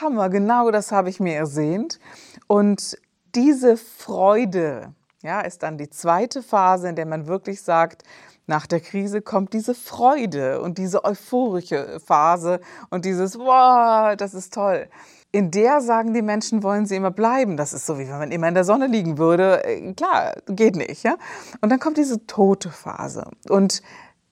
Hammer, 0.00 0.28
genau 0.30 0.70
das 0.70 0.92
habe 0.92 1.10
ich 1.10 1.18
mir 1.18 1.34
ersehnt. 1.34 1.98
Und 2.46 2.96
diese 3.34 3.76
Freude, 3.76 4.94
ja, 5.22 5.40
ist 5.40 5.64
dann 5.64 5.78
die 5.78 5.90
zweite 5.90 6.44
Phase, 6.44 6.88
in 6.88 6.94
der 6.94 7.06
man 7.06 7.26
wirklich 7.26 7.60
sagt, 7.62 8.04
nach 8.46 8.66
der 8.66 8.80
Krise 8.80 9.20
kommt 9.20 9.52
diese 9.52 9.74
Freude 9.74 10.62
und 10.62 10.78
diese 10.78 11.04
euphorische 11.04 12.00
Phase 12.00 12.60
und 12.88 13.04
dieses, 13.04 13.36
wow, 13.36 14.16
das 14.16 14.32
ist 14.32 14.54
toll. 14.54 14.88
In 15.30 15.50
der 15.50 15.80
sagen 15.80 16.14
die 16.14 16.22
Menschen, 16.22 16.62
wollen 16.62 16.86
sie 16.86 16.96
immer 16.96 17.10
bleiben. 17.10 17.56
Das 17.56 17.72
ist 17.72 17.84
so, 17.84 17.98
wie 17.98 18.08
wenn 18.08 18.18
man 18.18 18.30
immer 18.30 18.48
in 18.48 18.54
der 18.54 18.64
Sonne 18.64 18.86
liegen 18.86 19.18
würde. 19.18 19.62
Äh, 19.64 19.92
Klar, 19.92 20.34
geht 20.46 20.76
nicht. 20.76 21.02
Ja? 21.02 21.16
Und 21.60 21.70
dann 21.70 21.78
kommt 21.78 21.98
diese 21.98 22.26
tote 22.26 22.70
Phase. 22.70 23.30
Und 23.48 23.82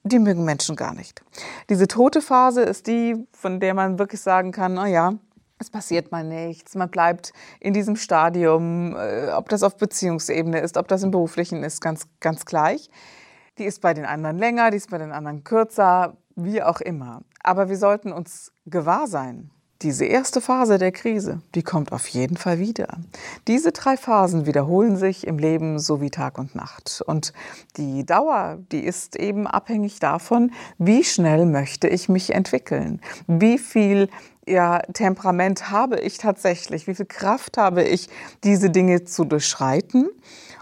die 0.03 0.19
mögen 0.19 0.43
Menschen 0.43 0.75
gar 0.75 0.93
nicht. 0.93 1.21
Diese 1.69 1.87
tote 1.87 2.21
Phase 2.21 2.61
ist 2.61 2.87
die, 2.87 3.27
von 3.31 3.59
der 3.59 3.73
man 3.73 3.99
wirklich 3.99 4.21
sagen 4.21 4.51
kann, 4.51 4.75
na 4.75 4.87
ja, 4.87 5.13
es 5.59 5.69
passiert 5.69 6.11
mal 6.11 6.23
nichts, 6.23 6.75
man 6.75 6.89
bleibt 6.89 7.33
in 7.59 7.73
diesem 7.73 7.95
Stadium, 7.95 8.95
äh, 8.95 9.31
ob 9.31 9.49
das 9.49 9.63
auf 9.63 9.77
Beziehungsebene 9.77 10.59
ist, 10.59 10.77
ob 10.77 10.87
das 10.87 11.03
im 11.03 11.11
beruflichen 11.11 11.63
ist, 11.63 11.81
ganz, 11.81 12.07
ganz 12.19 12.45
gleich. 12.45 12.89
Die 13.57 13.65
ist 13.65 13.81
bei 13.81 13.93
den 13.93 14.05
anderen 14.05 14.37
länger, 14.37 14.69
die 14.69 14.77
ist 14.77 14.91
bei 14.91 14.99
den 14.99 15.11
anderen 15.11 15.43
kürzer, 15.43 16.15
wie 16.35 16.61
auch 16.61 16.79
immer. 16.79 17.21
Aber 17.41 17.69
wir 17.69 17.77
sollten 17.77 18.11
uns 18.11 18.51
gewahr 18.67 19.07
sein, 19.07 19.49
diese 19.81 20.05
erste 20.05 20.41
Phase 20.41 20.77
der 20.77 20.91
Krise, 20.91 21.41
die 21.53 21.61
kommt 21.61 21.91
auf 21.91 22.07
jeden 22.07 22.37
Fall 22.37 22.59
wieder. 22.59 22.97
Diese 23.47 23.71
drei 23.71 23.95
Phasen 23.95 24.45
wiederholen 24.45 24.97
sich 24.97 25.27
im 25.27 25.37
Leben 25.37 25.79
so 25.79 26.01
wie 26.01 26.09
Tag 26.09 26.37
und 26.37 26.55
Nacht. 26.55 27.01
Und 27.05 27.33
die 27.77 28.05
Dauer, 28.05 28.57
die 28.71 28.83
ist 28.83 29.15
eben 29.15 29.45
abhängig 29.45 29.99
davon, 29.99 30.51
wie 30.77 31.03
schnell 31.03 31.45
möchte 31.45 31.87
ich 31.87 32.09
mich 32.09 32.33
entwickeln, 32.33 33.01
wie 33.27 33.57
viel 33.59 34.09
ja, 34.47 34.79
Temperament 34.93 35.69
habe 35.69 35.99
ich 35.99 36.17
tatsächlich, 36.17 36.87
wie 36.87 36.95
viel 36.95 37.05
Kraft 37.05 37.57
habe 37.57 37.83
ich, 37.83 38.09
diese 38.43 38.69
Dinge 38.69 39.03
zu 39.03 39.25
durchschreiten. 39.25 40.09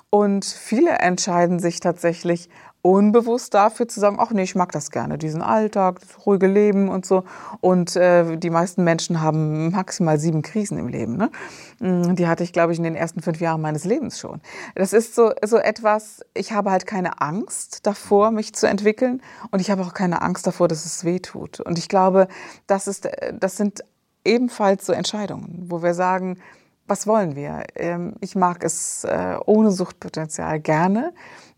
Und 0.10 0.45
viele 0.45 0.91
entscheiden 0.91 1.60
sich 1.60 1.80
tatsächlich 1.80 2.49
unbewusst 2.86 3.56
dafür 3.56 3.88
zu 3.88 4.00
sagen, 4.00 4.17
ach 4.19 4.30
nee, 4.30 4.43
ich 4.43 4.54
mag 4.54 4.71
das 4.71 4.91
gerne, 4.91 5.17
diesen 5.17 5.41
Alltag, 5.41 6.02
das 6.02 6.28
ruhige 6.28 6.45
Leben 6.45 6.88
und 6.88 7.04
so. 7.04 7.24
Und 7.60 7.95
äh, 7.95 8.38
die 8.38 8.52
meisten 8.52 8.84
Menschen 8.84 9.21
haben 9.21 9.71
maximal 9.71 10.19
sieben 10.19 10.43
Krisen 10.43 10.78
im 10.78 10.88
Leben. 10.88 11.17
Ne? 11.17 11.32
Mm, 11.80 12.15
die 12.15 12.28
hatte 12.28 12.43
ich, 12.43 12.54
glaube 12.54 12.74
ich, 12.74 12.78
in 12.78 12.84
den 12.84 12.95
ersten 12.95 13.24
fünf 13.24 13.41
Jahren 13.41 13.60
meines 13.60 13.86
Lebens 13.86 14.19
schon. 14.19 14.39
Das 14.76 14.93
ist 14.93 15.15
so, 15.15 15.32
so 15.43 15.58
etwas, 15.58 16.24
ich 16.36 16.52
habe 16.52 16.69
halt 16.69 16.86
keine 16.86 17.21
Angst 17.21 17.88
davor, 17.88 18.30
mich 18.30 18.54
zu 18.54 18.67
entwickeln. 18.67 19.24
Und 19.50 19.62
ich 19.62 19.71
habe 19.71 19.82
auch 19.82 19.95
keine 19.95 20.21
Angst 20.21 20.45
davor, 20.45 20.67
dass 20.67 20.86
es 20.86 21.04
weh 21.04 21.17
tut. 21.17 21.60
Und 21.62 21.80
ich 21.80 21.89
glaube, 21.89 22.28
das, 22.67 22.86
ist, 22.86 23.10
das 23.34 23.58
sind 23.58 23.84
ebenfalls 24.24 24.86
so 24.86 24.93
Entscheidungen, 24.93 25.65
wo 25.69 25.82
wir 25.82 25.95
sagen, 25.95 26.38
was 26.86 27.08
wollen 27.08 27.36
wir? 27.36 27.63
Ähm, 27.74 28.13
ich 28.19 28.36
mag 28.36 28.63
es 28.63 29.06
äh, 29.06 29.38
ohne 29.48 29.71
Suchtpotenzial 29.71 30.60
gerne 30.60 31.13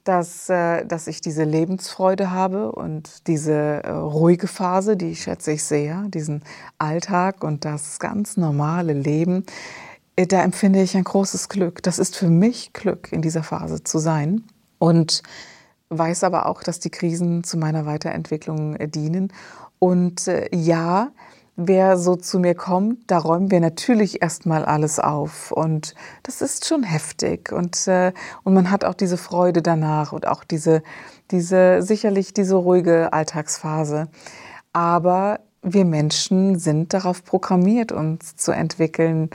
dass, 0.07 0.49
äh, 0.49 0.85
dass 0.85 1.07
ich 1.07 1.19
diese 1.19 1.43
Lebensfreude 1.43 2.31
habe 2.31 2.71
und 2.71 3.27
diese 3.27 3.83
äh, 3.83 3.89
ruhige 3.89 4.47
Phase, 4.47 4.95
die 4.95 5.15
schätze 5.15 5.51
ich 5.51 5.63
sehr, 5.63 6.03
diesen 6.07 6.43
Alltag 6.77 7.43
und 7.43 7.65
das 7.65 7.99
ganz 7.99 8.37
normale 8.37 8.93
Leben. 8.93 9.45
Äh, 10.15 10.25
da 10.25 10.41
empfinde 10.43 10.81
ich 10.81 10.95
ein 10.95 11.03
großes 11.03 11.49
Glück. 11.49 11.83
Das 11.83 11.99
ist 11.99 12.15
für 12.15 12.29
mich 12.29 12.71
Glück, 12.71 13.11
in 13.11 13.21
dieser 13.21 13.43
Phase 13.43 13.83
zu 13.83 13.99
sein. 13.99 14.43
Und 14.79 15.23
weiß 15.89 16.23
aber 16.23 16.45
auch, 16.45 16.63
dass 16.63 16.79
die 16.79 16.89
Krisen 16.89 17.43
zu 17.43 17.57
meiner 17.57 17.85
Weiterentwicklung 17.85 18.77
dienen. 18.89 19.33
Und 19.79 20.29
ja, 20.51 21.11
wer 21.57 21.97
so 21.97 22.15
zu 22.15 22.39
mir 22.39 22.55
kommt, 22.55 22.99
da 23.09 23.17
räumen 23.17 23.51
wir 23.51 23.59
natürlich 23.59 24.21
erstmal 24.21 24.63
alles 24.63 24.99
auf. 24.99 25.51
Und 25.51 25.95
das 26.23 26.41
ist 26.41 26.65
schon 26.65 26.83
heftig. 26.83 27.51
Und, 27.51 27.87
äh, 27.87 28.13
und 28.43 28.53
man 28.53 28.71
hat 28.71 28.85
auch 28.85 28.93
diese 28.93 29.17
Freude 29.17 29.61
danach 29.61 30.13
und 30.13 30.27
auch 30.27 30.43
diese, 30.43 30.83
diese, 31.31 31.81
sicherlich 31.81 32.33
diese 32.33 32.55
ruhige 32.55 33.11
Alltagsphase. 33.11 34.07
Aber 34.71 35.39
wir 35.63 35.83
Menschen 35.83 36.59
sind 36.59 36.93
darauf 36.93 37.25
programmiert, 37.25 37.91
uns 37.91 38.35
zu 38.35 38.51
entwickeln, 38.51 39.31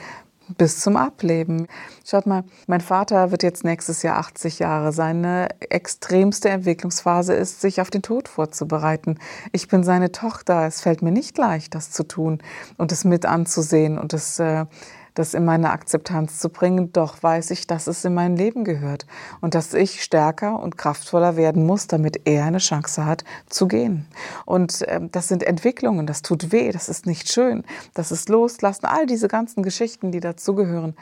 bis 0.48 0.80
zum 0.80 0.96
Ableben. 0.96 1.66
Schaut 2.04 2.26
mal, 2.26 2.44
mein 2.66 2.80
Vater 2.80 3.30
wird 3.30 3.42
jetzt 3.42 3.64
nächstes 3.64 4.02
Jahr 4.02 4.18
80 4.18 4.58
Jahre. 4.58 4.92
Seine 4.92 5.48
extremste 5.60 6.48
Entwicklungsphase 6.48 7.34
ist, 7.34 7.60
sich 7.60 7.80
auf 7.80 7.90
den 7.90 8.02
Tod 8.02 8.28
vorzubereiten. 8.28 9.18
Ich 9.52 9.68
bin 9.68 9.84
seine 9.84 10.12
Tochter. 10.12 10.66
Es 10.66 10.80
fällt 10.80 11.02
mir 11.02 11.12
nicht 11.12 11.38
leicht, 11.38 11.74
das 11.74 11.90
zu 11.90 12.04
tun 12.04 12.42
und 12.76 12.92
es 12.92 13.04
mit 13.04 13.26
anzusehen 13.26 13.98
und 13.98 14.12
es 14.12 14.38
äh, 14.38 14.66
das 15.14 15.34
in 15.34 15.44
meine 15.44 15.70
Akzeptanz 15.70 16.38
zu 16.38 16.48
bringen, 16.48 16.92
doch 16.92 17.22
weiß 17.22 17.50
ich, 17.50 17.66
dass 17.66 17.86
es 17.86 18.04
in 18.04 18.14
mein 18.14 18.36
Leben 18.36 18.64
gehört 18.64 19.06
und 19.40 19.54
dass 19.54 19.74
ich 19.74 20.02
stärker 20.02 20.60
und 20.60 20.78
kraftvoller 20.78 21.36
werden 21.36 21.66
muss, 21.66 21.86
damit 21.86 22.22
er 22.24 22.44
eine 22.44 22.58
Chance 22.58 23.04
hat 23.04 23.24
zu 23.48 23.68
gehen. 23.68 24.06
Und 24.46 24.82
äh, 24.82 25.00
das 25.10 25.28
sind 25.28 25.42
Entwicklungen, 25.42 26.06
das 26.06 26.22
tut 26.22 26.52
weh, 26.52 26.70
das 26.72 26.88
ist 26.88 27.06
nicht 27.06 27.30
schön, 27.30 27.64
das 27.94 28.12
ist 28.12 28.28
Loslassen, 28.28 28.86
all 28.86 29.06
diese 29.06 29.28
ganzen 29.28 29.62
Geschichten, 29.62 30.12
die 30.12 30.20
dazugehören. 30.20 30.94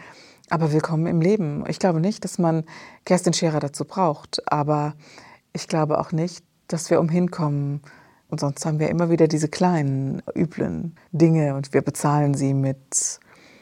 Aber 0.48 0.72
willkommen 0.72 1.06
im 1.06 1.20
Leben. 1.20 1.64
Ich 1.68 1.78
glaube 1.78 2.00
nicht, 2.00 2.24
dass 2.24 2.38
man 2.38 2.64
Kerstin 3.04 3.32
Scherer 3.32 3.60
dazu 3.60 3.84
braucht, 3.84 4.42
aber 4.50 4.94
ich 5.52 5.68
glaube 5.68 5.98
auch 6.00 6.10
nicht, 6.10 6.44
dass 6.66 6.90
wir 6.90 6.98
umhin 6.98 7.30
kommen, 7.30 7.82
und 8.30 8.38
sonst 8.38 8.64
haben 8.64 8.78
wir 8.78 8.88
immer 8.88 9.10
wieder 9.10 9.26
diese 9.26 9.48
kleinen, 9.48 10.22
üblen 10.36 10.94
Dinge 11.12 11.56
und 11.56 11.74
wir 11.74 11.82
bezahlen 11.82 12.34
sie 12.34 12.54
mit 12.54 13.18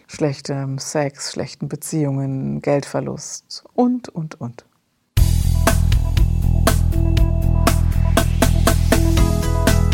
schlechtem 0.08 0.78
Sex, 0.78 1.30
schlechten 1.32 1.68
Beziehungen, 1.68 2.60
Geldverlust 2.60 3.62
und, 3.74 4.08
und, 4.08 4.40
und. 4.40 4.64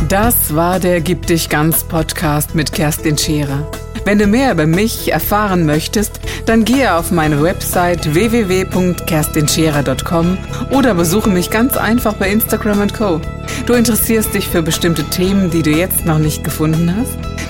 Das 0.08 0.54
war 0.54 0.80
der 0.80 1.00
Gib 1.00 1.26
dich 1.26 1.50
ganz 1.50 1.84
Podcast 1.84 2.54
mit 2.54 2.72
Kerstin 2.72 3.18
Scherer. 3.18 3.70
Wenn 4.04 4.18
du 4.18 4.26
mehr 4.26 4.52
über 4.52 4.66
mich 4.66 5.10
erfahren 5.10 5.64
möchtest, 5.66 6.20
dann 6.46 6.64
gehe 6.64 6.94
auf 6.94 7.10
meine 7.10 7.42
Website 7.42 8.14
www.kerstinscherer.com 8.14 10.38
oder 10.70 10.94
besuche 10.94 11.30
mich 11.30 11.50
ganz 11.50 11.76
einfach 11.78 12.14
bei 12.14 12.30
Instagram 12.30 12.86
Co. 12.92 13.20
Du 13.66 13.72
interessierst 13.72 14.32
dich 14.34 14.46
für 14.46 14.62
bestimmte 14.62 15.02
Themen, 15.04 15.50
die 15.50 15.62
du 15.62 15.70
jetzt 15.70 16.04
noch 16.04 16.18
nicht 16.18 16.44
gefunden 16.44 16.94
hast? 16.94 17.33